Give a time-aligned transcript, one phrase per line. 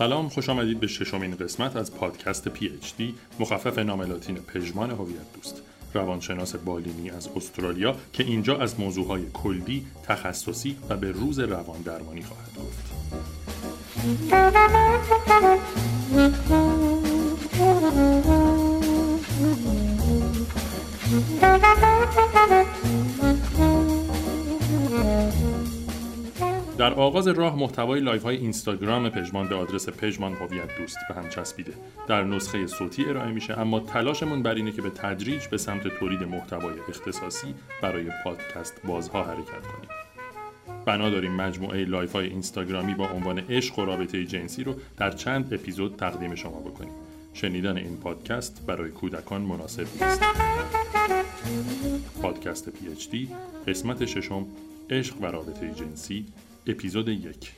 [0.00, 4.90] سلام خوش آمدید به ششمین قسمت از پادکست پی اچ دی مخفف نام لاتین پژمان
[4.90, 5.62] هویت دوست
[5.94, 12.22] روانشناس بالینی از استرالیا که اینجا از موضوعهای کلی، تخصصی و به روز روان درمانی
[12.22, 12.90] خواهد گفت.
[26.80, 31.28] در آغاز راه محتوای live های اینستاگرام پژمان به آدرس پژمان هویت دوست به هم
[31.28, 31.72] چسبیده.
[32.08, 36.22] در نسخه صوتی ارائه میشه اما تلاشمون بر اینه که به تدریج به سمت تولید
[36.22, 39.90] محتوای اختصاصی برای پادکست بازها حرکت کنیم.
[40.86, 45.54] بنا داریم مجموعه live های اینستاگرامی با عنوان عشق و رابطه جنسی رو در چند
[45.54, 46.92] اپیزود تقدیم شما بکنیم.
[47.34, 50.22] شنیدن این پادکست برای کودکان مناسب نیست.
[52.22, 53.28] پادکست PHD
[53.66, 54.46] قسمت ششم
[54.90, 56.26] عشق و رابطه جنسی
[56.66, 57.52] اپیزود یک.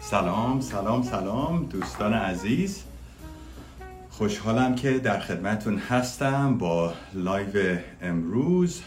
[0.00, 2.82] سلام سلام سلام دوستان عزیز.
[4.10, 8.82] خوشحالم که در خدمتتون هستم با live امروز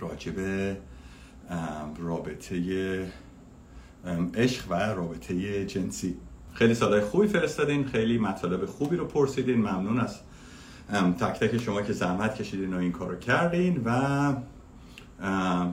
[0.00, 0.34] راجع به
[1.98, 3.06] رابطه
[4.34, 6.16] عشق و رابطه جنسی.
[6.52, 9.58] خیلی سالهای خوبی فرستادین خیلی مطالب خوبی رو پرسیدین.
[9.58, 10.18] ممنون از
[11.18, 14.34] تک تک شما که زحمت کشیدین و این کارو کردین و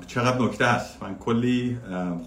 [0.08, 1.04] چقدر نکته هست.
[1.04, 1.78] من کلی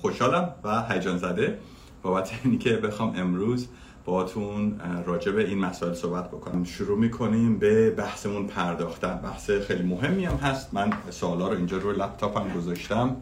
[0.00, 1.58] خوشحالم و هیجان زده
[2.02, 3.68] بابت اینی که بخوام امروز
[4.04, 6.64] باتون راجع به این مسائل صحبت بکنم.
[6.64, 9.14] شروع می‌کنیم به بحثمون پرداختن.
[9.14, 10.74] بحث خیلی مهمی هم هست.
[10.74, 13.16] من سوالا رو اینجا روی لپتاپم گذاشتم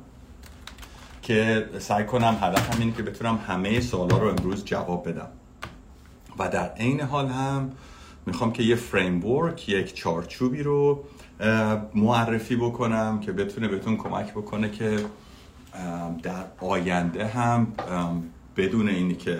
[1.22, 5.28] که سعی کنم هدفم اینه که بتونم همه سوالا رو امروز جواب بدم.
[6.38, 7.72] و در عین حال هم
[8.26, 11.04] می‌خوام که یه فریمورک یک چارچوبی رو
[11.94, 14.96] معرفی بکنم که بتونه بهتون کمک بکنه که
[16.22, 17.66] در آینده هم
[18.56, 19.38] بدون اینی که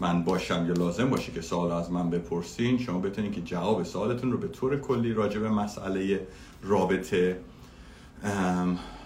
[0.00, 4.32] من باشم یا لازم باشه که سوال از من بپرسین شما بتونین که جواب سوالتون
[4.32, 6.26] رو به طور کلی راجع به مسئله
[6.62, 7.40] رابطه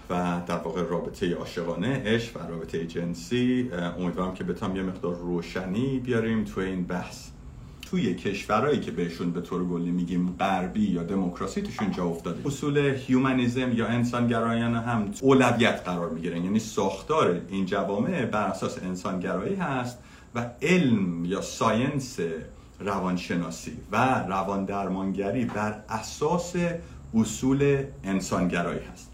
[0.09, 5.99] و در واقع رابطه عاشقانه عشق و رابطه جنسی امیدوارم که بتونم یه مقدار روشنی
[5.99, 7.29] بیاریم تو این بحث.
[7.89, 12.47] توی کشورهایی که بهشون به طور کلی میگیم غربی یا دموکراسی توشون جا افتاده.
[12.47, 16.43] اصول humanism یا انسانگرایانه هم اولویت قرار می‌گیرن.
[16.43, 19.97] یعنی ساختار این جوامع بر اساس انسانگرایی هست
[20.35, 22.19] و علم یا science
[22.79, 26.53] روانشناسی و روان درمانگری بر اساس
[27.15, 29.11] اصول انسانگرایی هست.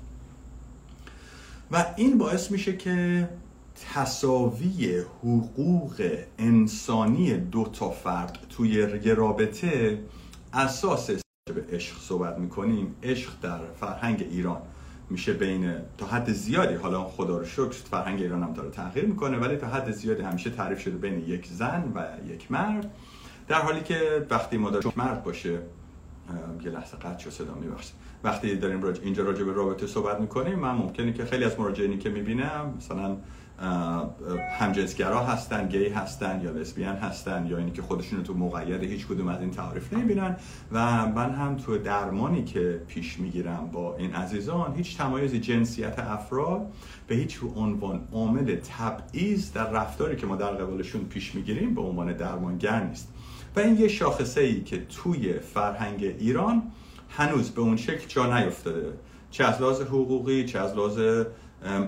[1.71, 3.29] و این باعث میشه که
[3.75, 8.69] تصاوی حقوق انسانی دو تا فرد توی
[9.03, 9.99] یه رابطه
[10.53, 11.09] اساس
[11.55, 12.95] به عشق صحبت می‌کنیم.
[13.03, 14.61] عشق در فرهنگ ایران
[15.09, 19.37] میشه بین تا حد زیادی حالا خدا رو شکر فرهنگ ایران هم داره تغییر می‌کنه
[19.37, 22.03] ولی تا حد زیادی همیشه تعریف شده بین یک زن و
[22.33, 22.93] یک مرد.
[23.47, 25.59] در حالی که وقتی ما داریم مرد باشه
[26.63, 28.99] یه لحظه قطع شد صدا میبخشید وقتی داریم راج...
[29.03, 33.17] اینجا راجع به رابطه صحبت می‌کنیم من ممکنه که خیلی از مراجعینی که می‌بینم مثلا
[34.59, 39.27] همجنسگرا هستن گی هستن یا لسبیان هستن یا اینی که خودشون تو مقید هیچ کدوم
[39.27, 40.35] از این تعریف نمی‌بینن.
[40.71, 46.67] و من هم تو درمانی که پیش می‌گیرم با این عزیزان هیچ تمایز جنسیت افراد
[47.07, 52.13] به هیچ عنوان عامل تبعیض در رفتاری که ما در قبالشون پیش می‌گیریم به عنوان
[52.13, 53.13] درمانگر نیست.
[53.55, 56.63] و این یه شاخصه ای که توی فرهنگ ایران
[57.09, 58.93] هنوز به اون شکل جا نیفتاده.
[59.31, 61.25] چه از لحاظ حقوقی چه از لحاظ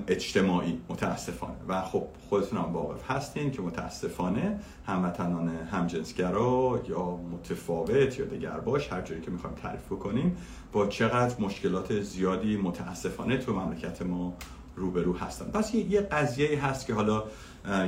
[0.07, 0.81] اجتماعی.
[0.89, 1.55] متاسفانه.
[1.67, 8.91] و خب خودتون هم واقف هستین که متاسفانه هموطنان همجنسگرا یا متفاوت یا دگر باش
[8.91, 10.37] هر جایی که می‌خوایم تعریف بکنیم
[10.71, 14.33] با چقدر مشکلات زیادی متاسفانه تو مملکت ما
[14.75, 15.45] روبرو هستن.
[15.45, 17.23] پس یه قضیه هست که حالا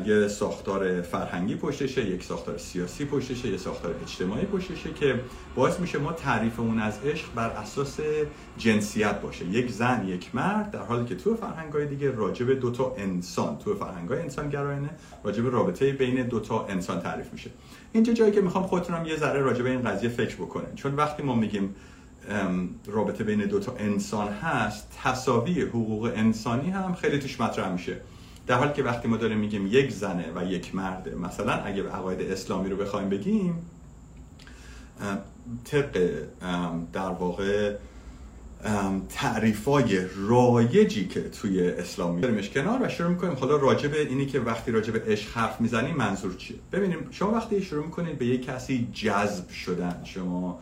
[0.05, 5.19] یه ساختار فرهنگی پشتشه یک ساختار سیاسی پشتشه یه ساختار اجتماعی پشتشه که
[5.55, 7.99] باعث میشه ما تعریفمون از عشق بر اساس
[8.57, 9.45] جنسیت باشه.
[9.45, 13.75] یک زن یک مرد در حالی که تو فرهنگای دیگه راجب دو تا انسان تو
[13.75, 14.89] فرهنگای انسان گرایانه
[15.23, 17.49] راجب رابطه بین دو تا انسان تعریف میشه.
[17.93, 21.35] اینجا جایی که می‌خوام خودتونم یه ذره راجب این قضیه فکر بکنین چون وقتی ما
[21.35, 21.75] میگیم
[22.85, 27.97] رابطه بین دو تا انسان هست تصاوی حقوق انسانی هم خیلی توش مطرح میشه.
[28.49, 31.89] در حالی که وقتی ما داریم میگیم یک زنه و یک مرده مثلا اگه به
[31.89, 33.53] عقاید اسلامی رو بخوایم بگیم
[35.65, 36.23] طبق
[36.93, 37.75] در واقع
[39.09, 43.33] تعریفای رایجی که توی اسلام میذاریمش کنار و شروع می‌کنیم.
[43.33, 47.85] حالا راجب اینی که وقتی راجب عشق حرف می‌زنیم منظور چیه؟ ببینیم شما وقتی شروع
[47.85, 50.59] می‌کنید به یک کسی جذب شدن شما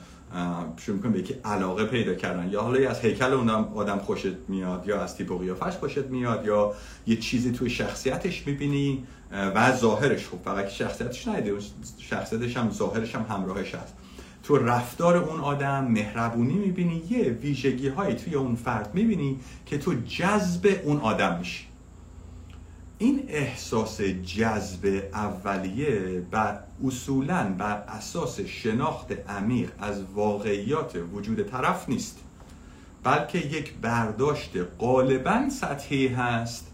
[0.77, 2.49] شروع می‌کنی به یکی علاقه پیدا کردن.
[2.49, 6.45] یا حالا از هیکل اون آدم خوشت میاد یا از تیپ و قیافش خوشت میاد
[6.45, 6.73] یا
[7.07, 10.27] یه چیزی توی شخصیتش می‌بینی و ظاهرش.
[10.27, 11.53] خب فقط شخصیتش نیده
[11.99, 13.93] شخصیتش هم ظاهرش هم همراهش هست.
[14.43, 19.93] تو رفتار اون آدم مهربونی می‌بینی یه ویژگی هایی توی اون فرد می‌بینی که تو
[19.93, 21.66] جذب اون آدم میشی.
[22.99, 32.19] این احساس جذب اولیه بر اصولا بر اساس شناخت عمیق از واقعیات وجود طرف نیست
[33.03, 36.67] بلکه یک برداشت غالبا سطحی هست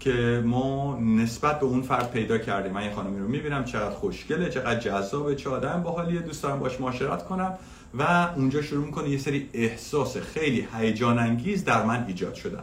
[0.00, 2.72] که ما نسبت به اون فرد پیدا کردیم.
[2.72, 6.80] من این خانمی رو می‌بینم چقدر خوشگله چقدر جذابه چه آدم باحالیه دوست دارم باش
[6.80, 7.58] معاشرت کنم.
[7.98, 12.62] و اونجا شروع می‌کنه یه سری احساس خیلی هیجان انگیز در من ایجاد شدن.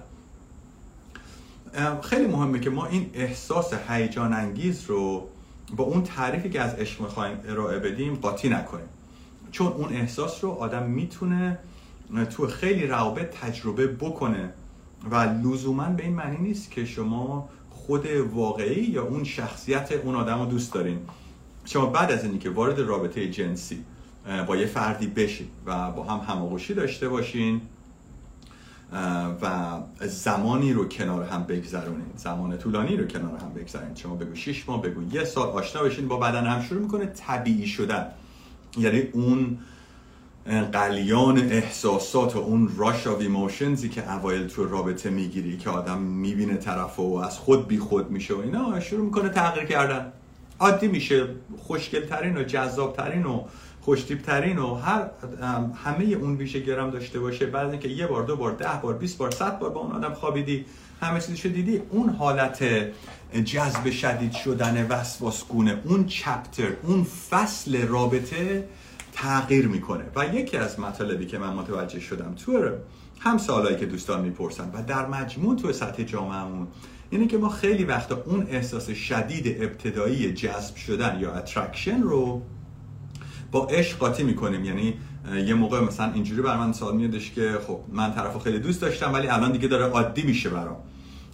[2.03, 5.27] خیلی مهمه که ما این احساس هیجان انگیز رو
[5.75, 8.85] با اون تعریفی که از عشق می‌خوایم ارائه بدیم قاطی نکنیم.
[9.51, 11.59] چون اون احساس رو آدم می‌تونه
[12.29, 14.49] تو خیلی روابط تجربه بکنه
[15.11, 20.39] و لزوما به این معنی نیست که شما خود واقعی یا اون شخصیت اون آدم
[20.39, 20.99] رو دوست دارین.
[21.65, 23.83] شما بعد از اینی که وارد رابطه جنسی
[24.47, 27.61] با یه فردی بشید و با هم هماغوشی داشته باشین
[29.41, 29.77] و
[30.07, 32.11] زمانی رو کنار هم بگذرونین.
[32.15, 36.07] زمان طولانی رو کنار هم بگذارین شما بگو 6 ماه بگو یه سال آشنا بشین
[36.07, 38.07] با بدن هم شروع می‌کنه طبیعی شدن.
[38.77, 39.57] یعنی اون
[40.71, 45.97] غلیان احساسات و اون rush of emotions ی که اوایل تو رابطه می‌گیری که آدم
[45.97, 50.11] می‌بینه طرف و از خود بی خود میشه و اینا شروع می‌کنه تغییر کردن.
[50.59, 51.27] عادی میشه
[51.57, 53.43] خوشگل ترین و جذاب ترین و
[53.81, 55.09] خوشتیب ترین و هر
[55.83, 59.17] همه اون ویژگی رم داشته باشه بعد اینکه یه بار دو بار ده بار 20
[59.17, 60.65] بار صد بار با اون آدم خوابیدی
[61.01, 61.81] همه چیزشو دیدی.
[61.89, 62.63] اون حالت
[63.45, 68.67] جذب شدید شدن وسواسگونه اون chapter اون فصل رابطه
[69.13, 70.03] تغییر می‌کنه.
[70.15, 72.69] و یکی از مطالبی که من متوجه شدم تو
[73.19, 76.67] هم سوالایی که دوستان می‌پرسن و در مجموع تو سطح جامعهمون
[77.09, 82.41] اینه که ما خیلی وقتا اون احساس شدید ابتدایی جذب شدن یا attraction رو
[83.51, 84.65] با عشق قاطی می‌کنیم.
[84.65, 84.93] یعنی
[85.45, 89.13] یه موقع مثلا اینجوری بر من سوال میادش که خب من طرفو خیلی دوست داشتم
[89.13, 90.77] ولی الان دیگه داره عادی میشه برام.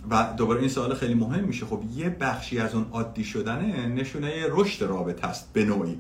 [0.10, 1.66] و دوباره این سوال خیلی مهم میشه.
[1.66, 5.98] خب یه بخشی از اون عادی شدنه نشونه رشد رابطه است به نوعی.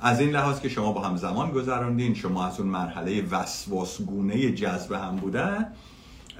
[0.00, 4.92] از این لحاظ که شما با هم زمان گذراندین شما از اون مرحله وسواسگونه جذب
[4.92, 5.66] هم بودن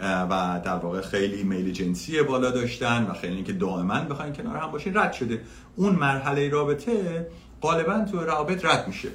[0.02, 4.70] و در واقع خیلی میل جنسی بالا داشتن و خیلی اینکه دائما بخواین کنار هم
[4.70, 5.40] باشین رد شده.
[5.76, 7.26] اون مرحله رابطه
[7.62, 9.08] غالبا تو روابط رد میشه.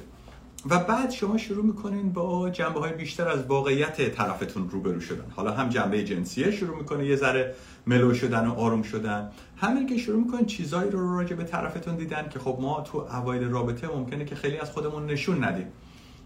[0.70, 5.24] و بعد شما شروع می‌کنین با جنبه های بیشتر از واقعیت طرفتون روبرو شدن.
[5.36, 7.54] حالا هم جنبه جنسیه شروع می‌کنه یه ذره
[7.86, 9.30] ملو شدن و آروم شدن.
[9.56, 13.44] همین که شروع می‌کنین چیزایی رو راجع به طرفتون دیدن که خب ما تو اوایل
[13.44, 15.66] رابطه ممکنه که خیلی از خودمون نشون ندیم.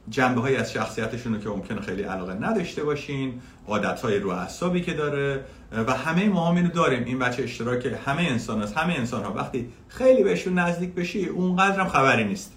[0.08, 4.80] جنبه های از شخصیتشون رو که ممکنه خیلی علاقه نداشته باشین عادت های رو اعصابی
[4.80, 7.04] که داره و همه ما هم اینو داریم.
[7.04, 9.32] این بچه اشتراک همه انسان هست همه انسان ها.
[9.32, 12.52] وقتی خیلی بهشون نزدیک بشی اونقدر هم خبری نیست.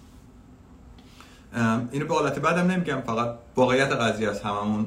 [1.92, 3.02] اینو به حالت بعدم نمیگم.
[3.02, 4.86] فقط واقعیت قضیه از هممون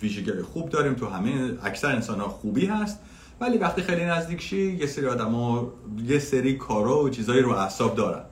[0.00, 0.94] ویژگی خوب داریم.
[0.94, 3.00] تو همه اکثر انسان ها خوبی هست.
[3.40, 5.66] ولی وقتی خیلی نزدیک شی یه سری آدم
[6.04, 8.24] یه سری کارا و چیزایی رو اعصاب دارن.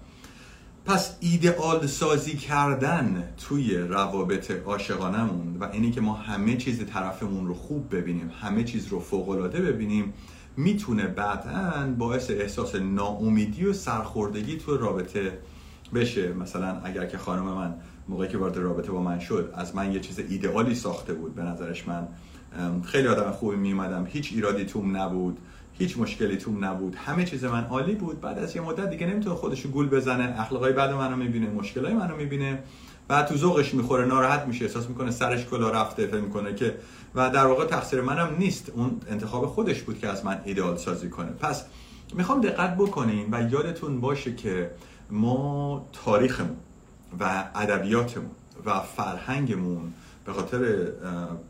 [0.89, 7.55] پس ایدئال سازی کردن توی روابط عاشقانمون و اینی که ما همه چیز طرفمون رو
[7.55, 10.13] خوب ببینیم همه چیز رو فوقالعاده ببینیم
[10.57, 15.39] می‌تونه بعدا باعث احساس ناامیدی و سرخوردگی توی رابطه
[15.95, 16.33] بشه.
[16.33, 17.75] مثلا اگر که خانم من
[18.09, 21.35] موقعی که وارد رابطه با من شد از من یه چیز ایدئالی ساخته بود.
[21.35, 22.09] به نظرش من
[22.85, 25.39] خیلی آدم خوبی میومدم هیچ ایرادی توم نبود.
[25.79, 26.95] هیچ مشکلی توم نبود.
[26.95, 28.21] همه چیز من عالی بود.
[28.21, 30.41] بعد از یه مدت دیگه نمی‌تونه خودش گول بزنه.
[30.41, 32.59] اخلاقای بعد منو می‌بینه مشکلای منو می‌بینه.
[33.09, 34.65] بعد تو ذوقش می‌خوره ناراحت میشه.
[34.65, 36.75] احساس می‌کنه سرش کلا رفته فکر می‌کنه که
[37.15, 38.71] و در واقع تقصیر منم نیست.
[38.75, 41.31] اون انتخاب خودش بود که از من ایدئال سازی کنه.
[41.31, 41.65] پس
[42.15, 44.71] می‌خوام دقت بکنین و یادتون باشه که
[45.11, 46.57] ما تاریخمون
[47.21, 48.31] و ادبیاتمون
[48.67, 49.93] و فرهنگمون
[50.29, 50.59] به خاطر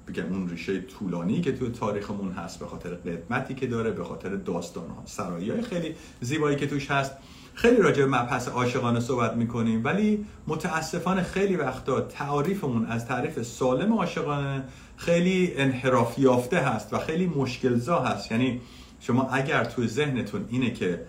[0.09, 4.37] بگم اون ریشه طولانی که تو تاریخمون هست به خاطر قدمتی که داره به خاطر
[4.37, 7.13] داستان ها سرایی های خیلی زیبایی که توش هست.
[7.55, 13.93] خیلی راجع به مبحث عاشقانه صحبت می‌کنیم ولی متاسفانه خیلی وقتا تعریفمون از تعریف سالم
[13.93, 14.65] عاشقانه
[14.97, 18.33] خیلی انحراف یافته هست و خیلی مشکلزا هست.
[18.33, 18.61] یعنی
[19.01, 21.03] شما اگر تو ذهنتون اینه که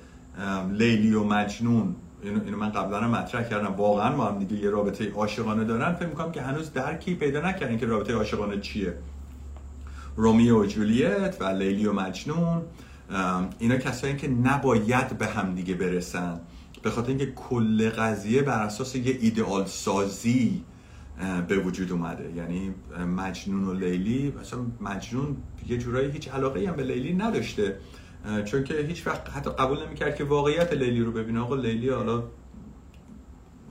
[0.71, 3.73] لیلی و مجنون اینو, اینو من قبلا مطرح کردم.
[3.73, 5.93] واقعا ما هم دیگه یه رابطه عاشقانه دارن.
[5.93, 8.93] فکر می‌کنم که هنوز درکی پیدا نکردین که رابطه عاشقانه چیه.
[10.15, 12.61] رومیو و جولیت و لیلی و مجنون
[13.59, 16.39] اینا کسایی که نباید به هم دیگه برسن.
[16.83, 20.63] به خاطر اینکه کل قضیه بر اساس یه ایدئال سازی
[21.47, 22.31] به وجود اومده.
[22.35, 22.73] یعنی
[23.15, 27.75] مجنون و لیلی مثلا مجنون یه جورایی هیچ علاقه هم به لیلی نداشته.
[28.45, 31.39] چون که هیچ وقت حتی قبول نمی‌کرد که واقعیت لیلی رو ببینه.
[31.39, 32.23] آقا لیلی حالا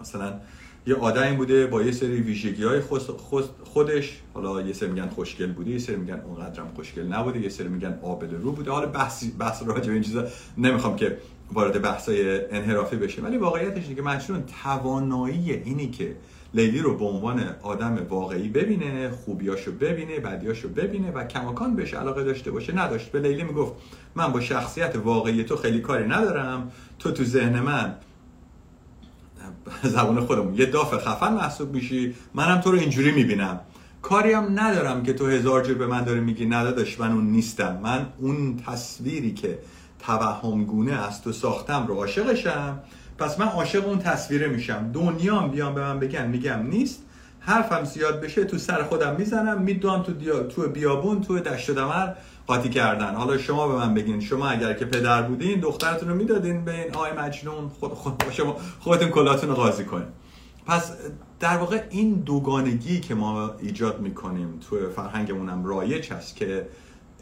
[0.00, 0.40] مثلا
[0.86, 2.80] یه آدمی بوده با یه سری ویژگی های
[3.64, 4.22] خودش.
[4.34, 7.98] حالا یه سری میگن خوشگل بوده یه سری میگن اونقدرم خوشگل نبوده یه سری میگن
[8.02, 8.70] آبل رو بوده.
[8.70, 10.24] حالا بحث بحث راجع به این چیزا
[10.58, 11.18] نمی‌خوام که
[11.52, 16.16] وارد بحثای انحرافی بشه ولی واقعیتش اینه که مجنون توانایی اینی که
[16.54, 22.24] لیلی رو به عنوان آدم واقعی ببینه خوبیاشو ببینه بدیاشو ببینه و کماکان بهش علاقه
[22.24, 22.76] داشته باشه.
[22.76, 23.12] نداشت.
[23.12, 23.72] به لیلی می‌گفت
[24.18, 26.72] من با شخصیت واقعی تو خیلی کاری ندارم.
[26.98, 27.94] تو تو ذهن من
[29.82, 33.60] زبون خودمون یه داف خفن محسوب میشی منم تو رو اینجوری می‌بینم.
[34.02, 36.46] کاری هم ندارم که تو هزار جور به من داری میگی.
[36.46, 37.78] نداداش من اون نیستم.
[37.82, 39.58] من اون تصویری که
[39.98, 42.78] توهمگونه از تو ساختم رو عاشقشم.
[43.18, 44.90] پس من عاشق اون تصویره میشم.
[44.92, 47.02] دنیام بیام به من بگن میگم نیست.
[47.40, 49.62] حرفم زیاد بشه تو سر خودم می‌زنم.
[49.62, 50.42] می‌دونم تو, دیا...
[50.42, 52.08] تو بیابون تو دشت و دمر
[52.48, 53.14] قاطی کردن.
[53.14, 56.94] حالا شما به من بگین شما اگر که پدر بودین دخترتون رو می‌دادین به این
[56.94, 60.06] آی مجنون خود, خود شما خودتون کلاتون رو قاضی کنین.
[60.66, 60.92] پس
[61.40, 66.68] در واقع این دوگانگی که ما ایجاد می‌کنیم تو فرهنگمونم رایج هست که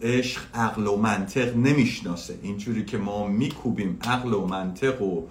[0.02, 2.38] عشق عقل و منطق نمی‌شناسه.
[2.42, 5.22] اینجوری که ما میکوبیم عقل و منطق و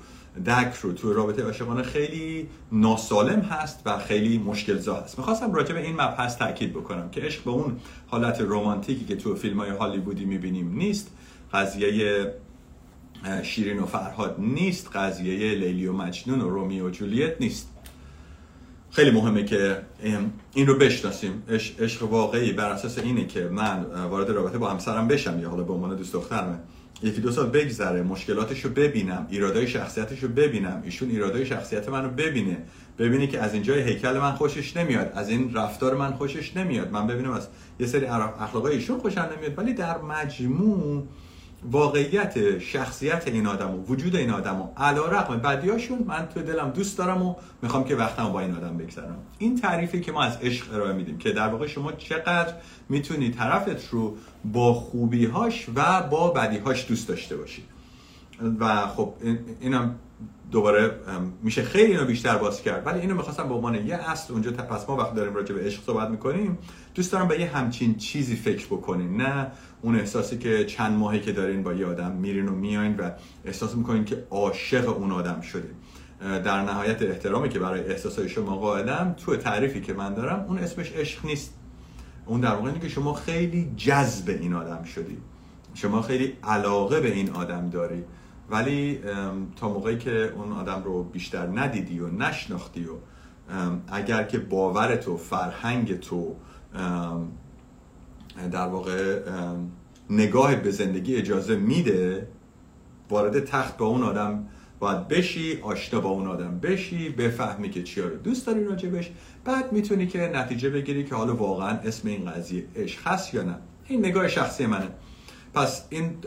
[0.45, 5.17] دک رو تو رابطه عاشقانه خیلی ناسالم هست و خیلی مشکل زا هست.
[5.17, 9.35] می‌خواستم راجع به این مبحث تاکید بکنم که عشق به اون حالت رومانتیکی که تو
[9.35, 11.11] فیلم های هالیوودی می‌بینیم نیست
[11.53, 12.33] قضیه
[13.43, 17.69] شیرین و فرهاد نیست قضیه لیلی و مجنون و رومی و جولیت نیست.
[18.91, 19.81] خیلی مهمه که
[20.53, 21.43] این رو بشناسیم.
[21.79, 25.73] عشق واقعی بر اساس اینه که من وارد رابطه با همسرم بشم یا حالا به
[25.73, 26.59] عنوان دوست دخترمه.
[27.05, 32.09] یکی دو سال بگذره مشکلاتش رو ببینم ایرادای شخصیتش رو ببینم ایشون ایرادای شخصیت منو
[32.09, 32.57] ببینه
[32.99, 36.91] ببینه که از اینجای هیکل من خوشش نمیاد از این رفتار من خوشش نمیاد.
[36.91, 37.47] من ببینم از
[37.79, 41.03] یه سری اخلاقای ایشون خوشم نمیاد ولی در مجموع
[41.63, 46.69] واقعیت شخصیت این آدم و وجود این آدم و علا رقم بدیاشون من تو دلم
[46.69, 50.37] دوست دارم و می‌خوام که وقتم با این آدم بگذرم این تعریفی که ما از
[50.41, 52.53] عشق ارائه میدیم که در واقع شما چقدر
[52.89, 57.63] می‌تونی طرفت رو با خوبیهاش و با بدیهاش دوست داشته باشی.
[58.59, 59.13] و خب
[59.61, 59.95] اینم
[60.51, 60.91] دوباره
[61.43, 62.87] میشه خیلی اینو بیشتر باز کرد.
[62.87, 65.83] ولی اینو می‌خواستم به عنوان یه اصل اونجا پس ما وقت داریم راجع به عشق
[65.83, 66.57] صحبت می‌کنیم.
[66.95, 69.17] دوست دارم به یه همچین چیزی فکر بکنین.
[69.21, 73.11] نه اون احساسی که چند ماهی که دارین با یه آدم میرین و میاین و
[73.45, 75.75] احساس می‌کنین که عاشق اون آدم شدین.
[76.19, 80.91] در نهایت احترامی که برای احساسای شما قائلم تو تعریفی که من دارم اون اسمش
[80.91, 81.53] عشق نیست.
[82.25, 85.17] اون در واقع که شما خیلی جذب این آدم شدی.
[85.73, 88.03] شما خیلی علاقه به این آدم داری.
[88.49, 88.99] ولی
[89.55, 92.93] تا موقعی که اون آدم رو بیشتر ندیدی و نشناختی و
[93.87, 96.35] اگر که باور تو فرهنگ تو
[98.51, 99.21] در واقع
[100.09, 102.27] نگاه به زندگی اجازه میده
[103.09, 104.47] وارد تخت با اون آدم
[104.79, 109.11] باید بشی آشنا با اون آدم بشی بفهمی که چیا رو دوست داری راجبش
[109.45, 113.57] بعد می‌تونی که نتیجه بگیری که حالا واقعا اسم این قضیه عشق هست یا نه.
[113.87, 114.87] این نگاه شخصی منه.
[115.53, 116.17] پس این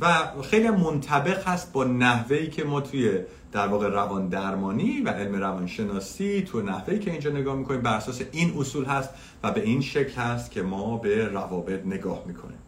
[0.00, 3.18] و خیلی منطبق هست با نحوهی که ما توی
[3.52, 8.22] در واقع روان درمانی و علم روانشناسی تو نحوهی که اینجا نگاه می‌کنیم بر اساس
[8.32, 9.10] این اصول هست
[9.42, 12.58] و به این شکل هست که ما به روابط نگاه می‌کنیم.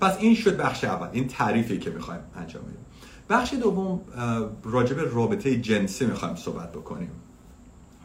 [0.00, 2.86] پس این شد بخش اول این تعریفی که می‌خوایم انجام بدیم.
[3.30, 4.00] بخش دوم
[4.64, 7.10] راجع به رابطه جنسی می‌خوایم صحبت بکنیم.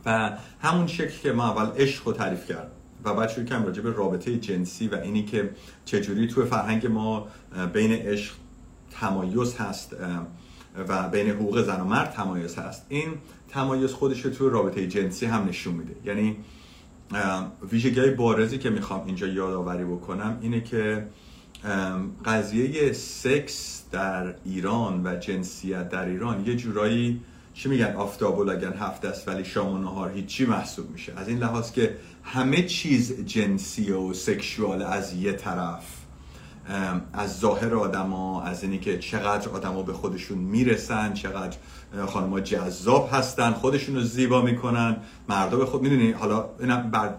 [0.06, 2.72] و همون شکل که ما اول عشق رو تعریف کرد
[3.04, 5.50] و بعد شروع کنیم راجع به رابطه جنسی و اینی که
[5.86, 7.28] چجوری تو فرهنگ ما
[7.74, 8.34] بین عشق
[9.00, 9.96] تمایز هست
[10.88, 12.86] و بین حقوق زن و مرد تمایز هست.
[12.90, 13.14] این
[13.50, 15.96] تمایز خودش رو تو رابطه جنسی هم نشون میده.
[16.06, 16.38] یعنی
[17.72, 21.08] ویژگی بارزی که می‌خوام اینجا یادآوری بکنم اینه که
[22.26, 27.22] قضیه سکس در ایران و جنسیت در ایران یه جورایی
[27.54, 31.14] چی میگن؟ آفتاب و هفت است ولی شام و نهار هیچی محسوب میشه.
[31.18, 35.93] از این لحاظ که همه چیز جنسی و سکشوال از یه طرف.
[37.14, 41.58] از ظاهر آدما از اینی که چقدر آدما به خودشون می‌رسن چقدر
[42.06, 44.98] خانمها جذاب هستن خودشون رو زیبا می‌کنن
[45.30, 47.14] مردا به خود می‌دونی؟ حالا اینا بر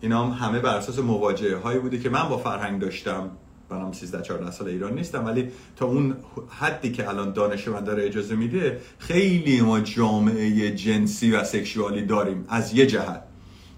[0.00, 3.30] اینا هم همه بر اساس مواجهه هایی بوده که من با فرهنگ داشتم.
[3.70, 6.16] منم 13 14 سال ایران نیستم ولی تا اون
[6.48, 12.44] حدی که الان دانش من داره اجازه میده خیلی ما جامعه جنسی و سکشوالی داریم
[12.48, 13.22] از یه جهت.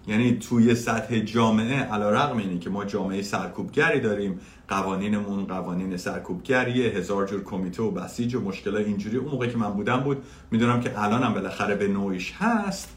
[0.08, 6.90] یعنی توی سطح جامعه علا رقم اینه که ما جامعه سرکوبگری داریم قوانینمون قوانین سرکوبگریه
[6.90, 9.16] هزار جور کمیته و بسیج و مشکل اینجوری.
[9.16, 12.88] اون موقع که من بودم بود می‌دونم که الانم بالاخره به نوعیش هست.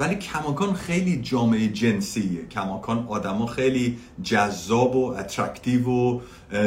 [0.00, 2.46] ولی کماکان خیلی جامعه جنسیه.
[2.46, 6.20] کماکان آدما خیلی جذاب و attractive و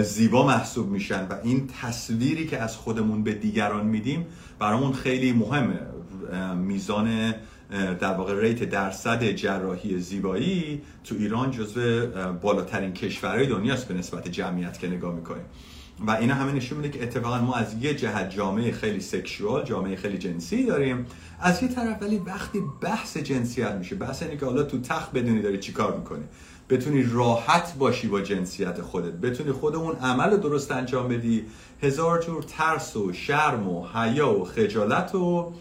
[0.03, 4.25] زیبا محسوب میشن و این تصویری که از خودمون به دیگران میدیم
[4.59, 5.79] برامون خیلی مهمه.
[6.55, 7.33] میزان
[7.99, 12.07] در واقع rate درصد جراحی زیبایی تو ایران جزو
[12.41, 15.45] بالاترین کشورهای دنیاست به نسبت جمعیت که نگاه می‌کنیم.
[16.07, 19.95] و اینا همه نشون میده که اتفاقا ما از یه جهت جامعه خیلی sexual جامعه
[19.95, 21.05] خیلی جنسی داریم.
[21.41, 25.41] از یه طرف ولی وقتی بحث جنسیت میشه بحث اینه که حالا تو تخت بدونی
[25.41, 26.23] داری چیکار می‌کنی.
[26.69, 29.13] بتونی راحت باشی با جنسیت خودت.
[29.13, 31.45] بتونی خود اون عمل درست انجام بدی.
[31.81, 35.53] هزار جور ترس و شرم و حیا و خجالت و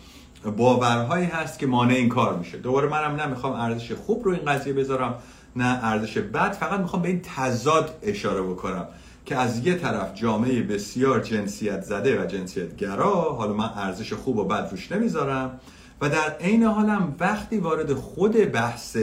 [0.44, 2.58] باورهایی هست که مانع این کار میشه.
[2.58, 5.14] دوباره منم نمی‌خوام ارزش خوب رو این قضیه بذارم
[5.56, 8.88] نه ارزش بد فقط می‌خوام به این تضاد اشاره بکنم
[9.24, 14.36] که از یه طرف جامعه بسیار جنسیت زده و جنسیت گرا حالا من ارزش خوب
[14.36, 15.60] و بد روش نمی‌ذارم
[16.00, 18.96] و در عین حالم وقتی وارد خود بحث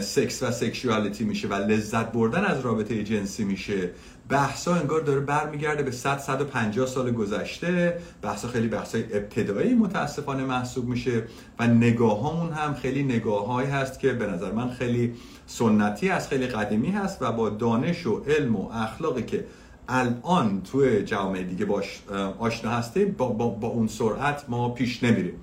[0.00, 3.90] سکس و سکشوالیتی میشه و لذت بردن از رابطه جنسی میشه
[4.28, 8.00] بحثا انگار داره برمیگرده به 100 150 سال گذشته.
[8.22, 11.24] بحثا خیلی بحثای ابتدایی متاسفانه محسوب میشه
[11.58, 15.14] و نگاهامون هم خیلی نگاههایی هست که به نظر من خیلی
[15.46, 19.44] سنتی هست خیلی قدیمی هست و با دانش و علم و اخلاقی که
[19.88, 22.02] الان توی جامعه دیگه باش
[22.38, 25.34] آشنا هستیم با, با, با اون سرعت ما پیش نمیریم.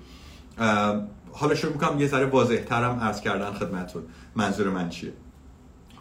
[1.32, 4.02] حالا شروع می‌کنم یه ذره واضح ترم عرض کردن خدمتون
[4.36, 5.12] منظور من چیه؟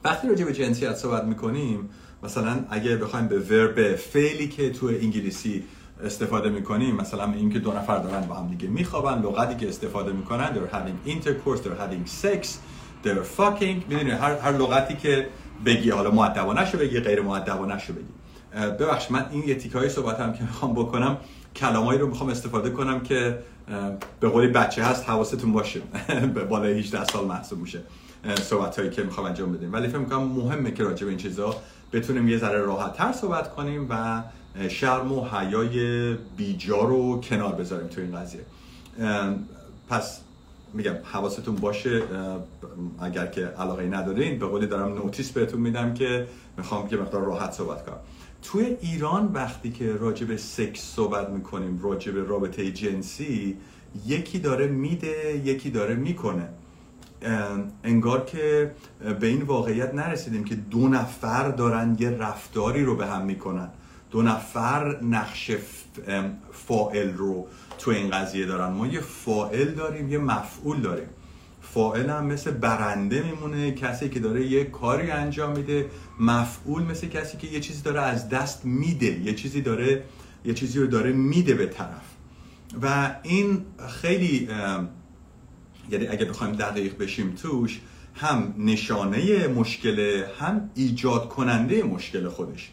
[0.04, 1.90] وقتی راجع به جنسیت صحبت می‌کنیم
[2.26, 5.64] مثلا اگه بخوایم به ورب فعلی که تو انگلیسی
[6.04, 10.48] استفاده می‌کنیم مثلا اینکه دو نفر دارن با هم دیگه میخوابن لغتی که استفاده می‌کنن
[10.48, 12.48] they're having intercourse they're having sex
[13.04, 13.90] they're fucking.
[13.90, 15.28] می‌دونی هر هر لغتی که
[15.66, 18.14] بگی حالا مؤدبانه شو بگی غیر مؤدبانه شو بگی
[18.80, 21.18] ببخش من این یه تیکای صحبتم که می‌خوام بکنم
[21.56, 23.40] کلامایی رو می‌خوام استفاده کنم که
[24.20, 25.82] به قولی بچه هست حواستون باشه.
[26.36, 27.80] به بالای 18 سال محسوب میشه
[28.42, 29.74] صحبت هایی که می‌خوام انجام بدیم.
[29.74, 31.56] ولی فکر می‌کنم مهمه که راجع به این چیزا
[31.96, 34.24] بتونیم یه ذره راحت تر صحبت کنیم و
[34.70, 38.42] شرم و حیای بیجا رو کنار بذاریم تو این قضیه.
[39.90, 40.22] پس
[40.74, 42.04] میگم حواستون باشه
[43.02, 46.28] اگر که علاقه ندارین به قولی دارم نوتیس بهتون میدم که
[46.58, 47.98] می‌خوام که مقدار راحت صحبت کنم.
[48.44, 53.58] توی ایران وقتی که راجع به سکس صحبت می‌کنیم راجع به رابطه جنسی
[54.06, 56.50] یکی داره میده یکی داره می‌کنه.
[57.84, 58.72] انگار که
[59.20, 63.70] به این واقعیت نرسیدیم که دو نفر دارن یه رفتاری رو به هم می‌کنن.
[64.12, 65.52] دو نفر نقش
[66.52, 67.48] فائل رو
[67.78, 68.68] تو این قضیه دارن.
[68.68, 71.08] ما یه فائل داریم یه مفعول داریم.
[71.62, 75.86] فائل هم مثل برنده میمونه کسی که داره یه کاری انجام میده.
[76.20, 80.04] مفعول مثل کسی که یه چیزی داره از دست میده یه چیزی داره
[80.46, 82.02] یه چیزی رو داره میده به طرف.
[82.82, 84.50] و این خیلی
[85.92, 87.80] یعنی اگه بخوایم دقیق بشیم توش
[88.16, 92.72] هم نشانه مشکل هم ایجاد کننده مشکل خودش.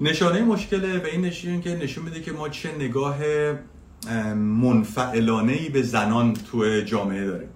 [0.00, 3.16] نشانه مشکل به این نشون که نشون میده که ما چه نگاه
[4.34, 7.48] منفعلانه ای به زنان تو جامعه داریم.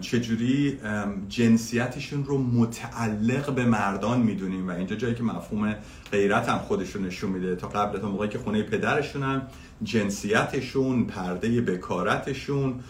[0.00, 0.78] چجوری
[1.28, 5.76] جنسیتشون رو متعلق به مردان می‌دونیم و اینجا جایی که مفهوم
[6.12, 7.56] غیرت هم خودشون نشون میده.
[7.56, 9.42] تا قبل تا موقعی که خونه پدرشونن
[9.82, 12.80] جنسیتشون پرده بکارتشون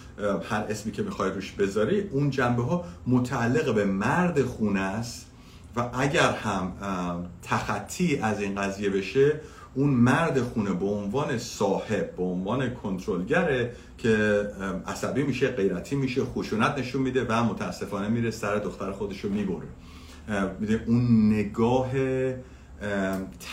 [0.50, 5.26] هر اسمی که می‌خوای روش بذاری اون جنبه ها متعلق به مرد خونه است
[5.76, 6.72] و اگر هم
[7.42, 9.40] تخطی از این قضیه بشه
[9.74, 14.46] اون مرد خونه به عنوان صاحب به عنوان کنترلگره که
[14.86, 19.66] عصبی میشه غیرتی میشه خشونت نشون میده و متاسفانه میره سر دختر خودش رو می‌بره
[20.86, 21.90] اون نگاه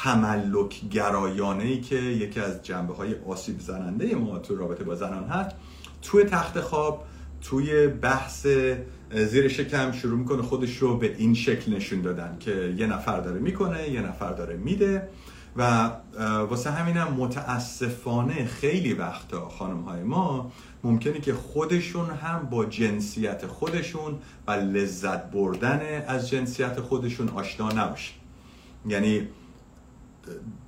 [0.03, 5.23] تملک گرایانه ای که یکی از جنبه های آسیب زننده ما تو رابطه با زنان
[5.23, 5.55] هست
[6.01, 7.05] توی تخت خواب
[7.41, 8.47] توی بحث
[9.13, 13.39] زیر شکم شروع می‌کنه خودش رو به این شکل نشون دادن که یه نفر داره
[13.39, 15.09] می‌کنه یه نفر داره میده.
[15.57, 15.91] و
[16.49, 20.51] واسه همینم متاسفانه خیلی وقتا خانم های ما
[20.83, 28.13] ممکنه که خودشون هم با جنسیت خودشون و لذت بردن از جنسیت خودشون آشنا نباشن.
[28.87, 29.27] یعنی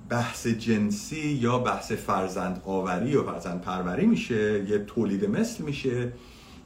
[0.08, 6.12] بحث جنسی یا بحث فرزند آوری و فرزند پروری میشه یه تولید مثل میشه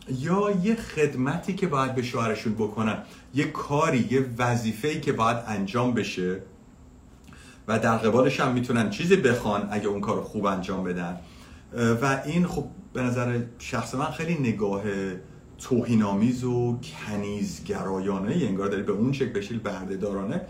[0.09, 3.03] یا یه خدمتی که باید به شوهرشون بکنن
[3.35, 6.41] یه کاری یه وظیفه‌ای که باید انجام بشه.
[7.69, 11.19] و در قبالش هم می‌تونن چیزی بخوان اگه اون کار خوب انجام بدن.
[12.03, 14.83] و این خب به نظر شخص من خیلی نگاه
[15.59, 20.41] توهینآمیز و کنیزگرایانه انگار داری به اون شکل بشیل بردهدارانه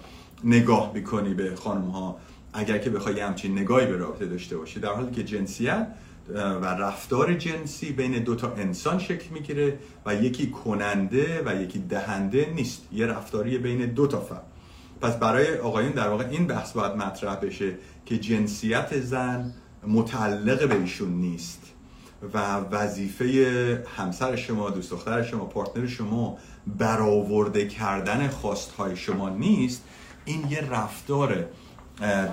[0.44, 2.18] نگاه می‌کنی به خانم ها
[2.52, 5.88] اگر که بخوای همچین نگاهی به رابطه داشته باشی در حالی که جنسیت
[6.34, 12.52] و رفتار جنسی بین دو تا انسان شکل می‌گیره و یکی کننده و یکی دهنده
[12.54, 12.82] نیست.
[12.92, 14.46] یه رفتاری بین دو تا فرد.
[15.04, 17.74] پس برای آقایون در واقع این بحث باید مطرح بشه
[18.06, 19.52] که جنسیت زن
[19.86, 21.62] متعلق به ایشون نیست
[22.34, 29.84] و وظیفه همسر شما دوست دختر شما پارتنر شما برآورده کردن خواستهای شما نیست.
[30.24, 31.44] این یه رفتار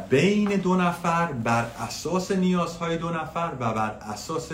[0.09, 4.51] بین دو نفر بر اساس نیازهای دو نفر و بر اساس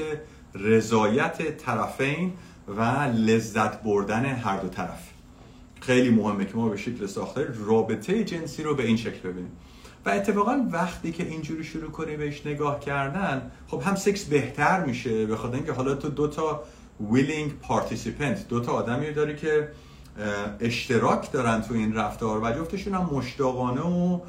[0.56, 2.34] رضایت طرفین
[2.68, 2.82] و
[3.16, 5.17] لذت بردن هر دو طرف.
[5.82, 9.52] خیلی مهمه که ما به شکل ساختار رابطه جنسی رو به این شکل ببینیم.
[10.06, 15.26] و اتفاقا وقتی که اینجوری شروع کنی بهش نگاه کردن خب هم سکس بهتر میشه
[15.26, 16.64] به خاطر اینکه حالا تو دو تا
[17.12, 19.70] willing participant دو تا آدمی داری که
[20.60, 24.20] اشتراک دارن تو این رفتار و جفتشون هم مشتاقانه و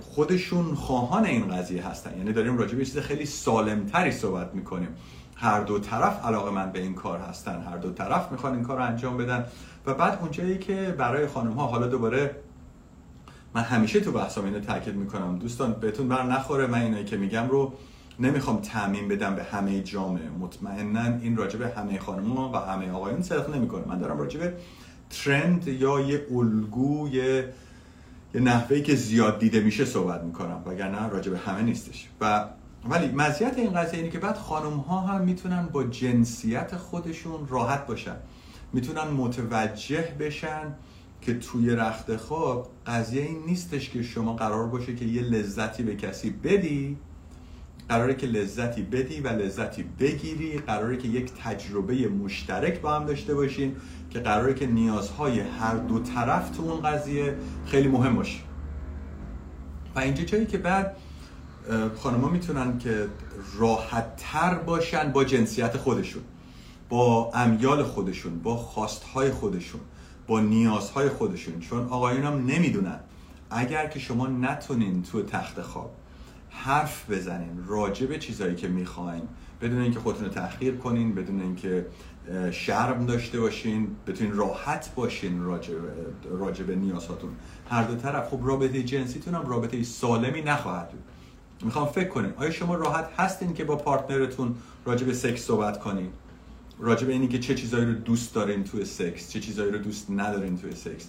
[0.00, 2.18] خودشون خواهان این قضیه هستن.
[2.18, 4.88] یعنی داریم راجع به چیز خیلی سالمتری صحبت می‌کنیم.
[5.34, 7.62] هر دو طرف علاقه من به این کار هستن.
[7.62, 9.44] هر دو طرف می‌خوان این کار رو انجام بدن.
[9.88, 12.36] و بعد اونجایی که برای خانم ها حالا دوباره
[13.54, 15.38] من همیشه تو بحثام اینو تاکید می‌کنم.
[15.38, 16.66] دوستان بهتون بر نخوره.
[16.66, 17.72] من اینایی که میگم رو
[18.20, 20.28] نمی‌خوام تعمین بدم به همه جامعه.
[20.40, 23.84] مطمئنا این راجع به همه خانم ها و همه آقایون صدق نمی‌کنه.
[23.88, 24.54] من دارم راجع به
[25.10, 27.52] ترند یا یه الگو یه
[28.34, 30.62] یه نحوهی که زیاد دیده میشه صحبت می‌کنم.
[30.66, 32.08] وگرنه راجع به همه نیستش.
[32.20, 32.44] و
[32.88, 37.86] ولی مزیت این قضیه اینه که بعد خانم ها هم می‌تونن با جنسیت خودشون راحت
[37.86, 38.16] باشن.
[38.72, 40.74] می‌تونن متوجه بشن
[41.20, 45.96] که توی رخت خواب قضیه این نیستش که شما قرار باشه که یه لذتی به
[45.96, 46.96] کسی بدی.
[47.88, 50.58] قراره که لذتی بدی و لذتی بگیری.
[50.58, 53.76] قراره که یک تجربه مشترک با هم داشته باشین
[54.10, 57.34] که قراره که نیازهای هر دو طرف تو اون قضیه
[57.66, 58.38] خیلی مهم باشه.
[59.94, 60.96] و اینجا جایی که بعد
[61.96, 63.06] خانما می‌تونن که
[63.58, 66.22] راحت تر باشن با جنسیت خودشون.
[66.88, 69.80] با امیال خودشون با خواستهای خودشون
[70.26, 71.60] با نیازهای خودشون.
[71.60, 73.00] چون آقایون هم نمی‌دونن.
[73.50, 75.94] اگر که شما نتونین تو تخت خواب
[76.50, 79.22] حرف بزنین راجع به چیزهایی که می‌خواین
[79.60, 81.86] بدون اینکه خودتون رو تحقیر کنین بدون اینکه
[82.50, 85.42] شرم داشته باشین بتونین راحت باشین
[86.30, 87.30] راجع به نیازهاتون.
[87.70, 91.02] هر دو طرف خب رابطه جنسیتون هم رابطه سالمی نخواهد بود.
[91.62, 96.10] می‌خوام فکر کنین آیا شما راحت هستین که با پارتنرتون راجع به سکس صحبت کنین؟
[96.78, 100.10] راجع به اینی که چه چیزایی رو دوست دارین توی سکس چه چیزایی رو دوست
[100.10, 101.08] ندارین توی سکس.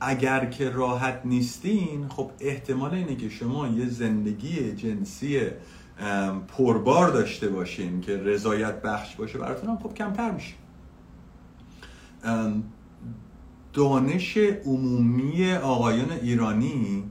[0.00, 5.40] اگر که راحت نیستین خب احتمال اینه که شما یه زندگی جنسی
[6.48, 10.54] پربار داشته باشین که رضایت بخش باشه براتون هم خب کمتر میشه.
[13.72, 17.04] دانش عمومی آقایان ایرانی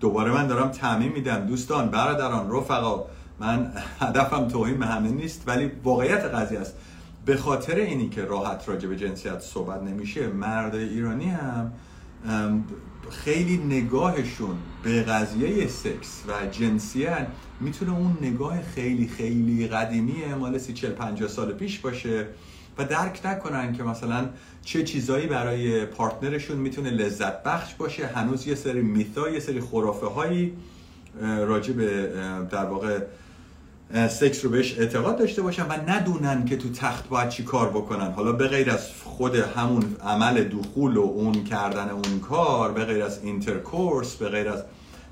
[0.00, 3.04] دوباره من دارم تعمین میدم دوستان برادران رفقا
[3.38, 6.74] من هدفم توهین به همه نیست ولی واقعیت قضیه است.
[7.26, 11.72] به خاطر اینی که راحت راجع به جنسیت صحبت نمیشه مرد ایرانی هم
[13.10, 17.26] خیلی نگاهشون به قضیه سکس و جنسیت
[17.60, 22.26] می‌تونه اون نگاه خیلی خیلی قدیمی مال سی چل پنجاه سال پیش باشه
[22.78, 24.28] و درک نکنن که مثلا
[24.62, 28.06] چه چیزایی برای partner شون می‌تونه لذت بخش باشه.
[28.06, 30.52] هنوز یه سری myth ا یه سری خرافه هایی
[31.22, 32.12] راجع به
[32.50, 33.00] در واقع
[33.94, 38.12] سکس رو بهش اعتقاد داشته باشن و ندونن که تو تخت باید چی کار بکنن.
[38.12, 43.04] حالا به غیر از خود همون عمل دخول و اون کردن اون کار به غیر
[43.04, 44.62] از intercourse به غیر از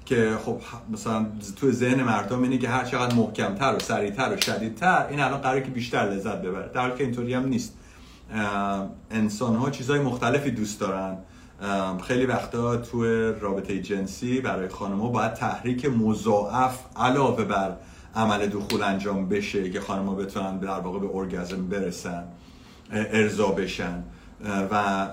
[0.05, 0.61] که خب
[0.93, 5.41] مثلا تو ذهن مردم اینه که هر چقدر محکمتر و سریعتر و شدیدتر این الان
[5.41, 6.71] قراره که بیشتر لذت ببره.
[6.75, 7.77] در حالی که اینطوری هم نیست.
[9.11, 11.19] انسان ها چیزهای مختلفی دوست دارن.
[12.03, 17.77] خیلی وقتا تو رابطه جنسی برای خانم باید تحریک مضاعف علاوه بر
[18.17, 22.25] عمل دخول انجام بشه که خانم‌ها بتونن در واقع به ارگازم برسن
[22.93, 24.03] ارضا بشن.
[24.71, 25.09] و